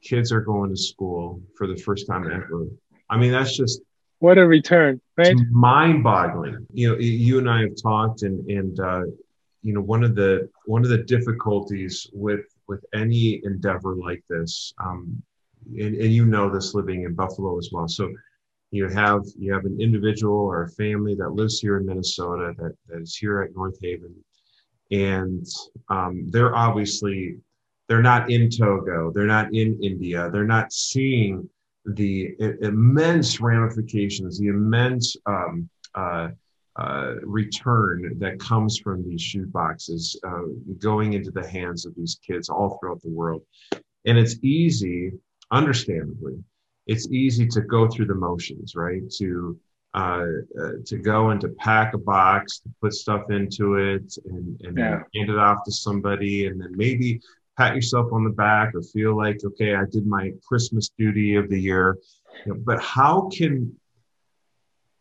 Kids 0.03 0.33
are 0.33 0.41
going 0.41 0.71
to 0.71 0.77
school 0.77 1.41
for 1.57 1.67
the 1.67 1.77
first 1.77 2.07
time 2.07 2.31
ever. 2.31 2.67
I 3.09 3.17
mean 3.17 3.33
that's 3.33 3.57
just 3.57 3.83
what 4.19 4.39
a 4.39 4.47
return 4.47 5.01
right? 5.17 5.37
mind 5.51 6.05
boggling 6.05 6.65
you 6.73 6.89
know 6.89 6.99
you 6.99 7.39
and 7.39 7.51
i 7.51 7.61
have 7.61 7.75
talked 7.81 8.23
and 8.23 8.49
and 8.49 8.79
uh, 8.79 9.03
you 9.63 9.75
know 9.75 9.81
one 9.81 10.05
of 10.05 10.15
the 10.15 10.49
one 10.67 10.83
of 10.83 10.89
the 10.89 11.03
difficulties 11.03 12.09
with 12.13 12.47
with 12.69 12.85
any 12.95 13.41
endeavor 13.45 13.97
like 13.97 14.23
this 14.31 14.73
um, 14.83 15.21
and, 15.67 15.95
and 15.97 16.13
you 16.13 16.25
know 16.25 16.49
this 16.49 16.75
living 16.75 17.03
in 17.05 17.15
buffalo 17.15 17.59
as 17.59 17.71
well. 17.73 17.89
So 17.89 18.13
you 18.73 18.89
have 18.89 19.23
you 19.39 19.53
have 19.53 19.65
an 19.67 19.79
individual 19.81 20.35
or 20.35 20.65
a 20.65 20.69
family 20.71 21.15
that 21.15 21.31
lives 21.31 21.61
here 21.61 21.77
in 21.77 21.87
Minnesota 21.87 22.55
that, 22.59 22.75
that 22.89 23.03
is 23.03 23.15
here 23.15 23.43
at 23.43 23.55
North 23.55 23.77
Haven, 23.81 24.15
and 24.91 25.47
um, 25.89 26.27
they're 26.31 26.57
obviously 26.57 27.37
they're 27.89 28.03
not 28.03 28.31
in 28.31 28.49
Togo, 28.49 29.13
they're 29.15 29.27
not 29.27 29.55
in 29.55 29.79
India, 29.83 30.31
they're 30.33 30.45
not 30.45 30.73
seeing 30.73 31.49
the 31.85 32.35
immense 32.63 33.41
ramifications, 33.41 34.39
the 34.39 34.49
immense 34.49 35.17
um, 35.27 35.69
uh, 35.95 36.29
uh, 36.77 37.17
return 37.23 38.17
that 38.19 38.39
comes 38.39 38.79
from 38.79 39.07
these 39.07 39.21
shoe 39.21 39.47
boxes 39.47 40.19
uh, 40.27 40.45
going 40.79 41.13
into 41.13 41.31
the 41.31 41.47
hands 41.47 41.85
of 41.85 41.95
these 41.95 42.19
kids 42.27 42.49
all 42.49 42.79
throughout 42.79 43.03
the 43.03 43.11
world. 43.11 43.43
And 44.07 44.17
it's 44.17 44.37
easy, 44.43 45.13
understandably, 45.51 46.43
it's 46.93 47.09
easy 47.11 47.47
to 47.47 47.61
go 47.63 47.89
through 47.89 48.07
the 48.07 48.15
motions, 48.15 48.75
right? 48.77 49.03
To 49.19 49.59
uh, 49.95 50.25
uh, 50.59 50.73
to 50.87 50.97
go 50.97 51.31
and 51.31 51.41
to 51.43 51.49
pack 51.49 51.93
a 51.93 51.99
box, 51.99 52.61
to 52.61 52.71
put 52.81 52.95
stuff 52.95 53.31
into 53.31 53.75
it, 53.75 54.17
and, 54.25 54.59
and 54.63 54.79
yeah. 54.79 55.03
hand 55.15 55.29
it 55.29 55.37
off 55.37 55.65
to 55.65 55.73
somebody, 55.73 56.47
and 56.47 56.61
then 56.61 56.73
maybe 56.75 57.21
pat 57.59 57.75
yourself 57.75 58.11
on 58.13 58.25
the 58.25 58.31
back 58.31 58.75
or 58.75 58.83
feel 58.83 59.15
like, 59.15 59.39
okay, 59.45 59.75
I 59.75 59.85
did 59.91 60.07
my 60.07 60.33
Christmas 60.49 60.91
duty 60.99 61.35
of 61.35 61.51
the 61.51 61.61
year. 61.61 61.99
You 62.47 62.55
know, 62.55 62.61
but 62.65 62.81
how 62.81 63.29
can 63.37 63.77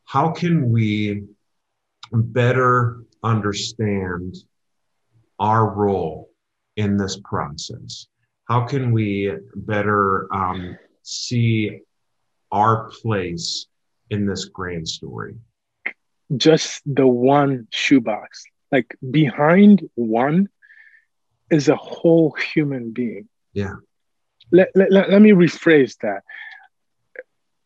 how 0.06 0.32
can 0.32 0.71
we 0.71 1.23
better 2.12 3.06
understand 3.23 4.36
our 5.39 5.73
role 5.73 6.30
in 6.75 6.97
this 6.97 7.17
process? 7.23 8.08
How 8.49 8.65
can 8.65 8.91
we 8.91 9.32
better 9.56 10.27
um, 10.34 10.77
see 11.03 11.79
our 12.51 12.89
place 13.01 13.67
in 14.09 14.25
this 14.25 14.45
grand 14.45 14.87
story? 14.87 15.35
Just 16.35 16.81
the 16.85 17.07
one 17.07 17.67
shoebox. 17.71 18.43
Like 18.71 18.95
behind 19.09 19.89
one 19.95 20.49
is 21.49 21.69
a 21.69 21.75
whole 21.75 22.31
human 22.31 22.91
being. 22.91 23.27
Yeah. 23.53 23.75
Let, 24.51 24.69
let, 24.75 24.91
let, 24.91 25.09
let 25.09 25.21
me 25.21 25.31
rephrase 25.31 25.97
that. 25.99 26.21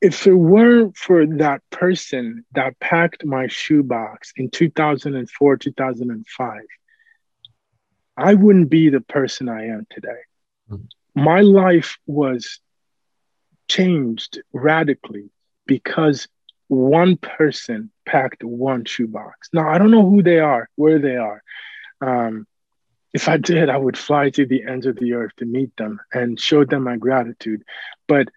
If 0.02 0.28
it 0.28 0.34
weren't 0.34 0.98
for 0.98 1.26
that 1.26 1.62
person 1.72 2.46
that 2.54 2.80
packed 2.80 3.26
my 3.26 3.48
shoebox 3.48 4.34
in 4.36 4.50
2004, 4.50 5.58
2005, 5.58 6.62
I 8.18 8.34
wouldn't 8.34 8.70
be 8.70 8.90
the 8.90 9.02
person 9.02 9.50
I 9.50 9.68
am 9.68 9.88
today. 9.90 10.10
Mm-hmm. 10.70 11.24
My 11.24 11.42
life 11.42 11.98
was 12.06 12.60
changed 13.76 14.42
radically 14.54 15.30
because 15.66 16.28
one 16.68 17.18
person 17.18 17.92
packed 18.06 18.44
one 18.44 18.86
shoebox. 18.86 19.50
Now, 19.54 19.70
I 19.70 19.78
don't 19.78 19.92
know 19.92 20.10
who 20.10 20.24
they 20.24 20.40
are, 20.40 20.70
where 20.76 21.00
they 21.00 21.18
are. 21.18 21.44
Um, 22.02 22.48
if 23.14 23.28
I 23.28 23.38
did, 23.38 23.70
I 23.70 23.78
would 23.78 23.98
fly 23.98 24.30
to 24.32 24.46
the 24.46 24.64
ends 24.64 24.86
of 24.86 24.98
the 24.98 25.14
earth 25.14 25.32
to 25.38 25.46
meet 25.46 25.76
them 25.78 26.00
and 26.14 26.40
show 26.40 26.66
them 26.66 26.84
my 26.84 26.98
gratitude. 26.98 27.64
But 28.08 28.30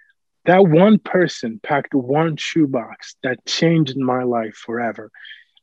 that 0.44 0.66
one 0.66 0.98
person 0.98 1.60
packed 1.62 1.94
one 1.94 2.36
shoebox 2.36 3.16
that 3.22 3.44
changed 3.46 3.96
my 3.96 4.22
life 4.22 4.54
forever. 4.54 5.10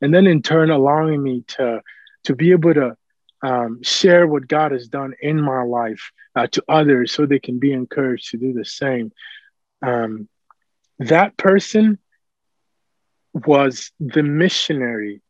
And 0.00 0.14
then 0.14 0.26
in 0.26 0.42
turn, 0.42 0.70
allowing 0.70 1.22
me 1.22 1.44
to, 1.48 1.80
to 2.24 2.34
be 2.34 2.52
able 2.52 2.74
to 2.74 2.96
um, 3.42 3.82
share 3.82 4.26
what 4.26 4.48
God 4.48 4.72
has 4.72 4.88
done 4.88 5.14
in 5.20 5.40
my 5.40 5.62
life 5.62 6.12
uh, 6.34 6.46
to 6.48 6.62
others 6.68 7.12
so 7.12 7.24
they 7.26 7.38
can 7.38 7.58
be 7.58 7.72
encouraged 7.72 8.30
to 8.30 8.36
do 8.38 8.52
the 8.52 8.64
same 8.64 9.12
um, 9.82 10.28
that 10.98 11.36
person 11.36 11.98
was 13.32 13.92
the 14.00 14.22
missionary 14.22 15.20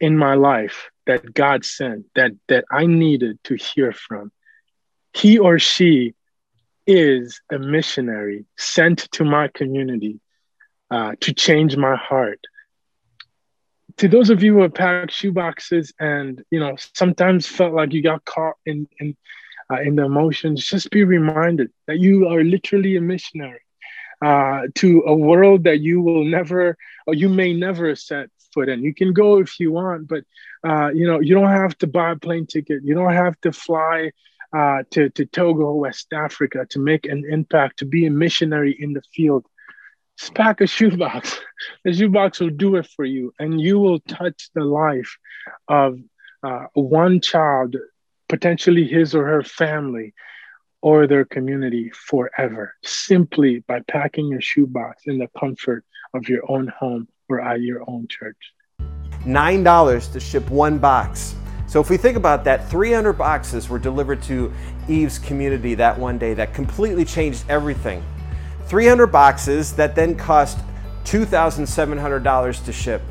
in 0.00 0.16
my 0.16 0.34
life 0.34 0.90
that 1.06 1.32
God 1.32 1.64
sent 1.64 2.06
that 2.14 2.32
that 2.48 2.64
I 2.70 2.86
needed 2.86 3.38
to 3.44 3.54
hear 3.54 3.92
from. 3.92 4.32
He 5.14 5.38
or 5.38 5.58
she 5.58 6.14
is 6.86 7.40
a 7.50 7.58
missionary 7.58 8.44
sent 8.56 9.10
to 9.12 9.24
my 9.24 9.48
community 9.48 10.20
uh, 10.90 11.12
to 11.20 11.32
change 11.32 11.76
my 11.76 11.96
heart. 11.96 12.40
To 13.98 14.08
those 14.08 14.30
of 14.30 14.42
you 14.42 14.54
who 14.54 14.62
have 14.62 14.74
packed 14.74 15.12
shoeboxes 15.12 15.92
and 15.98 16.42
you 16.50 16.60
know 16.60 16.76
sometimes 16.94 17.46
felt 17.46 17.74
like 17.74 17.92
you 17.92 18.02
got 18.02 18.24
caught 18.24 18.56
in 18.66 18.88
in 18.98 19.16
uh, 19.72 19.80
in 19.80 19.96
the 19.96 20.04
emotions, 20.04 20.64
just 20.64 20.90
be 20.90 21.04
reminded 21.04 21.70
that 21.86 21.98
you 21.98 22.28
are 22.28 22.42
literally 22.44 22.96
a 22.96 23.00
missionary 23.00 23.60
uh, 24.24 24.62
to 24.76 25.02
a 25.06 25.14
world 25.14 25.64
that 25.64 25.80
you 25.80 26.00
will 26.00 26.24
never 26.24 26.76
or 27.06 27.14
you 27.14 27.28
may 27.28 27.52
never 27.52 27.94
set 27.94 28.28
foot 28.52 28.68
in. 28.68 28.82
You 28.82 28.94
can 28.94 29.12
go 29.12 29.38
if 29.38 29.60
you 29.60 29.72
want, 29.72 30.08
but 30.08 30.24
uh, 30.66 30.88
you 30.88 31.06
know 31.06 31.20
you 31.20 31.34
don't 31.34 31.50
have 31.50 31.76
to 31.78 31.86
buy 31.86 32.12
a 32.12 32.16
plane 32.16 32.46
ticket. 32.46 32.82
You 32.82 32.94
don't 32.94 33.12
have 33.12 33.38
to 33.42 33.52
fly 33.52 34.12
uh, 34.56 34.82
to 34.92 35.10
to 35.10 35.26
Togo, 35.26 35.72
West 35.74 36.12
Africa, 36.12 36.66
to 36.70 36.78
make 36.78 37.06
an 37.06 37.24
impact, 37.28 37.78
to 37.78 37.84
be 37.84 38.06
a 38.06 38.10
missionary 38.10 38.76
in 38.78 38.92
the 38.94 39.02
field. 39.14 39.44
Just 40.18 40.34
pack 40.34 40.60
a 40.60 40.66
shoebox. 40.76 41.38
The 41.84 41.92
shoebox 41.92 42.40
will 42.40 42.50
do 42.50 42.76
it 42.76 42.86
for 42.96 43.04
you, 43.04 43.32
and 43.38 43.60
you 43.60 43.78
will 43.78 44.00
touch 44.00 44.50
the 44.54 44.64
life 44.64 45.16
of 45.68 45.98
uh, 46.42 46.66
one 46.74 47.20
child, 47.20 47.76
potentially 48.28 48.86
his 48.86 49.14
or 49.14 49.26
her 49.26 49.42
family, 49.42 50.14
or 50.82 51.06
their 51.06 51.24
community 51.24 51.90
forever 51.90 52.74
simply 52.82 53.60
by 53.66 53.80
packing 53.88 54.28
your 54.28 54.40
shoebox 54.40 55.04
in 55.06 55.18
the 55.18 55.28
comfort 55.38 55.84
of 56.14 56.28
your 56.28 56.42
own 56.50 56.66
home 56.68 57.06
or 57.28 57.40
at 57.40 57.60
your 57.60 57.82
own 57.88 58.06
church. 58.08 58.36
$9 59.24 60.12
to 60.12 60.20
ship 60.20 60.48
one 60.50 60.78
box. 60.78 61.34
So 61.66 61.80
if 61.80 61.90
we 61.90 61.96
think 61.96 62.16
about 62.16 62.44
that, 62.44 62.70
300 62.70 63.14
boxes 63.14 63.68
were 63.68 63.80
delivered 63.80 64.22
to 64.24 64.52
Yves's 64.88 65.18
community 65.18 65.74
that 65.74 65.98
one 65.98 66.18
day 66.18 66.34
that 66.34 66.54
completely 66.54 67.04
changed 67.04 67.44
everything. 67.48 68.04
300 68.66 69.08
boxes 69.08 69.72
that 69.72 69.96
then 69.96 70.14
cost 70.14 70.58
$2,700 71.04 72.64
to 72.64 72.72
ship. 72.72 73.02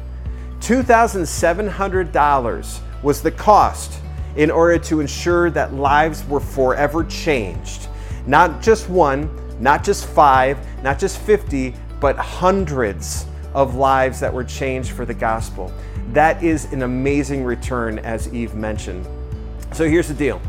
$2,700 0.60 2.80
was 3.04 3.22
the 3.22 3.32
cost 3.32 4.00
in 4.36 4.52
order 4.52 4.78
to 4.78 5.00
ensure 5.00 5.50
that 5.50 5.74
lives 5.74 6.26
were 6.28 6.40
forever 6.40 7.04
changed. 7.04 7.88
Not 8.28 8.62
just 8.62 8.90
one, 8.90 9.30
not 9.60 9.84
just 9.84 10.06
five, 10.06 10.58
not 10.84 11.00
just 11.00 11.20
50, 11.20 11.74
but 12.00 12.18
hundreds 12.18 13.26
of 13.54 13.76
lives 13.76 14.20
that 14.20 14.34
were 14.34 14.44
changed 14.44 14.92
for 14.92 15.06
the 15.06 15.14
gospel. 15.14 15.72
That 16.12 16.44
is 16.44 16.72
an 16.74 16.84
amazing 16.84 17.44
return, 17.44 18.00
as 18.00 18.28
Yves 18.28 18.54
mentioned. 18.54 19.08
So 19.74 19.88
here's 19.88 20.08
the 20.08 20.14
deal 20.14 20.42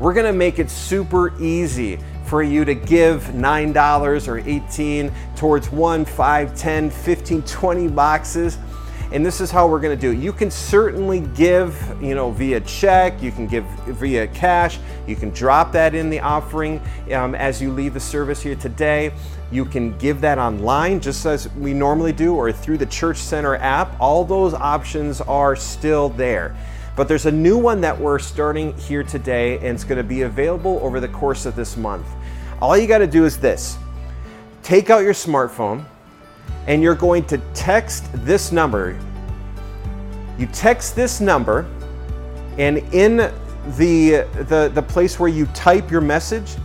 we're 0.00 0.14
gonna 0.14 0.32
make 0.32 0.58
it 0.58 0.70
super 0.70 1.36
easy 1.42 1.98
for 2.24 2.42
you 2.42 2.64
to 2.64 2.74
give 2.74 3.22
$9 3.32 4.28
or 4.28 4.38
18 4.38 5.10
towards 5.34 5.72
one, 5.72 6.04
five, 6.04 6.54
10, 6.54 6.90
15, 6.90 7.42
20 7.42 7.88
boxes 7.88 8.58
and 9.10 9.24
this 9.24 9.40
is 9.40 9.50
how 9.50 9.66
we're 9.66 9.80
going 9.80 9.96
to 9.96 10.00
do 10.00 10.12
it. 10.12 10.22
You 10.22 10.32
can 10.32 10.50
certainly 10.50 11.20
give, 11.34 11.76
you 12.00 12.14
know, 12.14 12.30
via 12.30 12.60
check, 12.60 13.22
you 13.22 13.32
can 13.32 13.46
give 13.46 13.64
via 13.86 14.26
cash, 14.28 14.78
you 15.06 15.16
can 15.16 15.30
drop 15.30 15.72
that 15.72 15.94
in 15.94 16.10
the 16.10 16.20
offering 16.20 16.80
um, 17.12 17.34
as 17.34 17.62
you 17.62 17.72
leave 17.72 17.94
the 17.94 18.00
service 18.00 18.42
here 18.42 18.54
today. 18.54 19.12
You 19.50 19.64
can 19.64 19.96
give 19.96 20.20
that 20.20 20.38
online 20.38 21.00
just 21.00 21.24
as 21.24 21.48
we 21.54 21.72
normally 21.72 22.12
do 22.12 22.34
or 22.34 22.52
through 22.52 22.78
the 22.78 22.86
Church 22.86 23.16
Center 23.16 23.56
app. 23.56 23.98
All 23.98 24.24
those 24.24 24.52
options 24.52 25.22
are 25.22 25.56
still 25.56 26.10
there. 26.10 26.54
But 26.94 27.08
there's 27.08 27.26
a 27.26 27.32
new 27.32 27.56
one 27.56 27.80
that 27.80 27.98
we're 27.98 28.18
starting 28.18 28.76
here 28.76 29.04
today 29.04 29.56
and 29.58 29.68
it's 29.68 29.84
going 29.84 29.98
to 29.98 30.04
be 30.04 30.22
available 30.22 30.80
over 30.82 31.00
the 31.00 31.08
course 31.08 31.46
of 31.46 31.56
this 31.56 31.76
month. 31.76 32.06
All 32.60 32.76
you 32.76 32.86
got 32.86 32.98
to 32.98 33.06
do 33.06 33.24
is 33.24 33.38
this 33.38 33.78
take 34.62 34.90
out 34.90 34.98
your 34.98 35.14
smartphone 35.14 35.86
and 36.66 36.82
you're 36.82 36.94
going 36.94 37.24
to 37.26 37.38
text 37.54 38.08
this 38.24 38.52
number. 38.52 38.98
You 40.38 40.46
text 40.46 40.94
this 40.94 41.20
number, 41.20 41.66
and 42.58 42.78
in 42.92 43.16
the, 43.76 44.26
the, 44.48 44.70
the 44.72 44.82
place 44.82 45.18
where 45.18 45.28
you 45.28 45.46
type 45.46 45.90
your 45.90 46.00
message, 46.00 46.56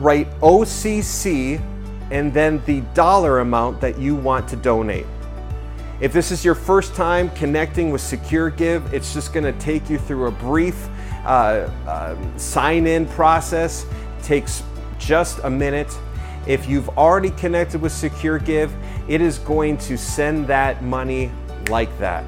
write 0.00 0.28
OCC 0.40 1.62
and 2.10 2.32
then 2.32 2.62
the 2.66 2.80
dollar 2.92 3.40
amount 3.40 3.80
that 3.80 3.98
you 3.98 4.14
want 4.14 4.48
to 4.48 4.56
donate. 4.56 5.06
If 6.00 6.12
this 6.12 6.30
is 6.30 6.44
your 6.44 6.54
first 6.54 6.94
time 6.94 7.30
connecting 7.30 7.90
with 7.90 8.00
Secure 8.00 8.50
Give, 8.50 8.92
it's 8.92 9.14
just 9.14 9.32
going 9.32 9.44
to 9.44 9.58
take 9.60 9.88
you 9.88 9.98
through 9.98 10.26
a 10.26 10.30
brief 10.32 10.88
uh, 11.24 11.70
uh, 11.86 12.36
sign 12.36 12.86
in 12.86 13.06
process. 13.06 13.86
It 14.18 14.24
takes 14.24 14.62
just 14.98 15.38
a 15.44 15.50
minute. 15.50 15.96
If 16.46 16.68
you've 16.68 16.90
already 16.90 17.30
connected 17.30 17.80
with 17.80 17.92
Secure 17.92 18.38
Give, 18.38 18.74
it 19.08 19.22
is 19.22 19.38
going 19.38 19.78
to 19.78 19.96
send 19.96 20.46
that 20.48 20.82
money 20.82 21.30
like 21.70 21.96
that. 21.98 22.24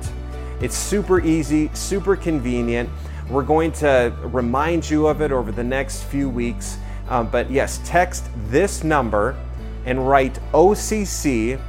It's 0.62 0.74
super 0.74 1.20
easy, 1.20 1.70
super 1.74 2.16
convenient. 2.16 2.88
We're 3.28 3.42
going 3.42 3.72
to 3.72 4.14
remind 4.22 4.88
you 4.88 5.06
of 5.06 5.20
it 5.20 5.32
over 5.32 5.52
the 5.52 5.64
next 5.64 6.04
few 6.04 6.30
weeks. 6.30 6.78
Um, 7.10 7.28
but 7.28 7.50
yes, 7.50 7.78
text 7.84 8.24
this 8.46 8.82
number 8.82 9.36
and 9.84 10.08
write 10.08 10.40
OCC 10.52 11.60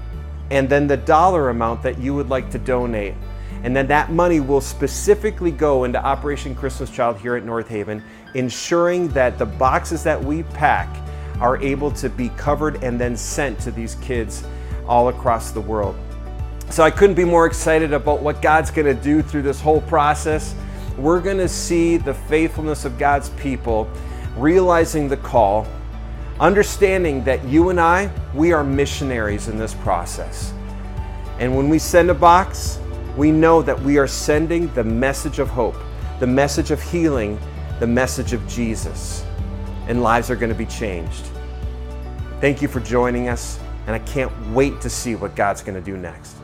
and 0.50 0.70
then 0.70 0.88
the 0.88 0.95
dollar 0.98 1.50
amount 1.50 1.84
that 1.84 2.00
you 2.00 2.16
would 2.16 2.30
like 2.30 2.50
to 2.52 2.60
donate. 2.60 3.16
And 3.64 3.76
then 3.76 3.88
that 3.88 4.12
money 4.12 4.39
will 4.39 4.62
specifically 4.62 5.52
go 5.52 5.84
into 5.84 6.02
Operation 6.02 6.56
Christmas 6.56 6.89
Child 6.89 7.18
here 7.18 7.36
at 7.36 7.43
North 7.43 7.68
Haven, 7.68 8.02
ensuring 8.36 9.10
that 9.10 9.38
the 9.38 9.45
boxes 9.45 10.04
that 10.04 10.24
we 10.24 10.43
pack 10.43 10.88
are 11.40 11.58
able 11.58 11.92
to 11.92 12.10
be 12.10 12.30
covered 12.30 12.84
and 12.84 13.00
then 13.00 13.16
sent 13.16 13.60
to 13.62 13.72
these 13.72 13.96
kids 13.96 14.44
all 14.88 15.10
across 15.10 15.52
the 15.52 15.62
world. 15.62 15.96
So 16.70 16.84
I 16.84 16.92
couldn't 16.92 17.16
be 17.16 17.24
more 17.24 17.46
excited 17.46 17.94
about 17.94 18.22
what 18.22 18.42
God's 18.42 18.72
going 18.72 18.88
to 18.94 19.02
do 19.02 19.22
through 19.22 19.44
this 19.44 19.62
whole 19.62 19.82
process. 19.82 20.54
We're 20.98 21.22
going 21.22 21.38
to 21.38 21.48
see 21.48 21.98
the 21.98 22.14
faithfulness 22.14 22.84
of 22.84 22.98
God's 22.98 23.30
people, 23.32 23.90
realizing 24.36 25.08
the 25.08 25.18
call, 25.18 25.68
understanding 26.40 27.24
that 27.24 27.44
you 27.46 27.70
and 27.70 27.80
I, 27.80 28.12
we 28.34 28.52
are 28.52 28.64
missionaries 28.64 29.48
in 29.48 29.58
this 29.58 29.74
process. 29.76 30.54
And 31.40 31.56
when 31.56 31.70
we 31.70 31.80
send 31.80 32.10
a 32.10 32.14
box, 32.14 32.80
we 33.16 33.32
know 33.32 33.62
that 33.62 33.80
we 33.80 33.98
are 33.98 34.08
sending 34.08 34.72
the 34.74 34.84
message 34.84 35.40
of 35.40 35.50
hope, 35.50 35.76
the 36.20 36.28
message 36.28 36.72
of 36.72 36.82
healing, 36.82 37.40
the 37.80 37.88
message 37.88 38.34
of 38.34 38.46
Jesus. 38.48 39.24
And 39.88 40.02
lives 40.02 40.30
are 40.30 40.36
going 40.36 40.52
to 40.52 40.58
be 40.58 40.66
changed. 40.66 41.26
Thank 42.40 42.62
you 42.62 42.68
for 42.68 42.80
joining 42.80 43.30
us, 43.30 43.60
and 43.88 43.96
I 43.96 44.00
can't 44.00 44.32
wait 44.52 44.80
to 44.82 44.90
see 44.90 45.16
what 45.16 45.36
God's 45.36 45.62
going 45.62 45.76
to 45.76 45.82
do 45.82 45.98
next. 45.98 46.36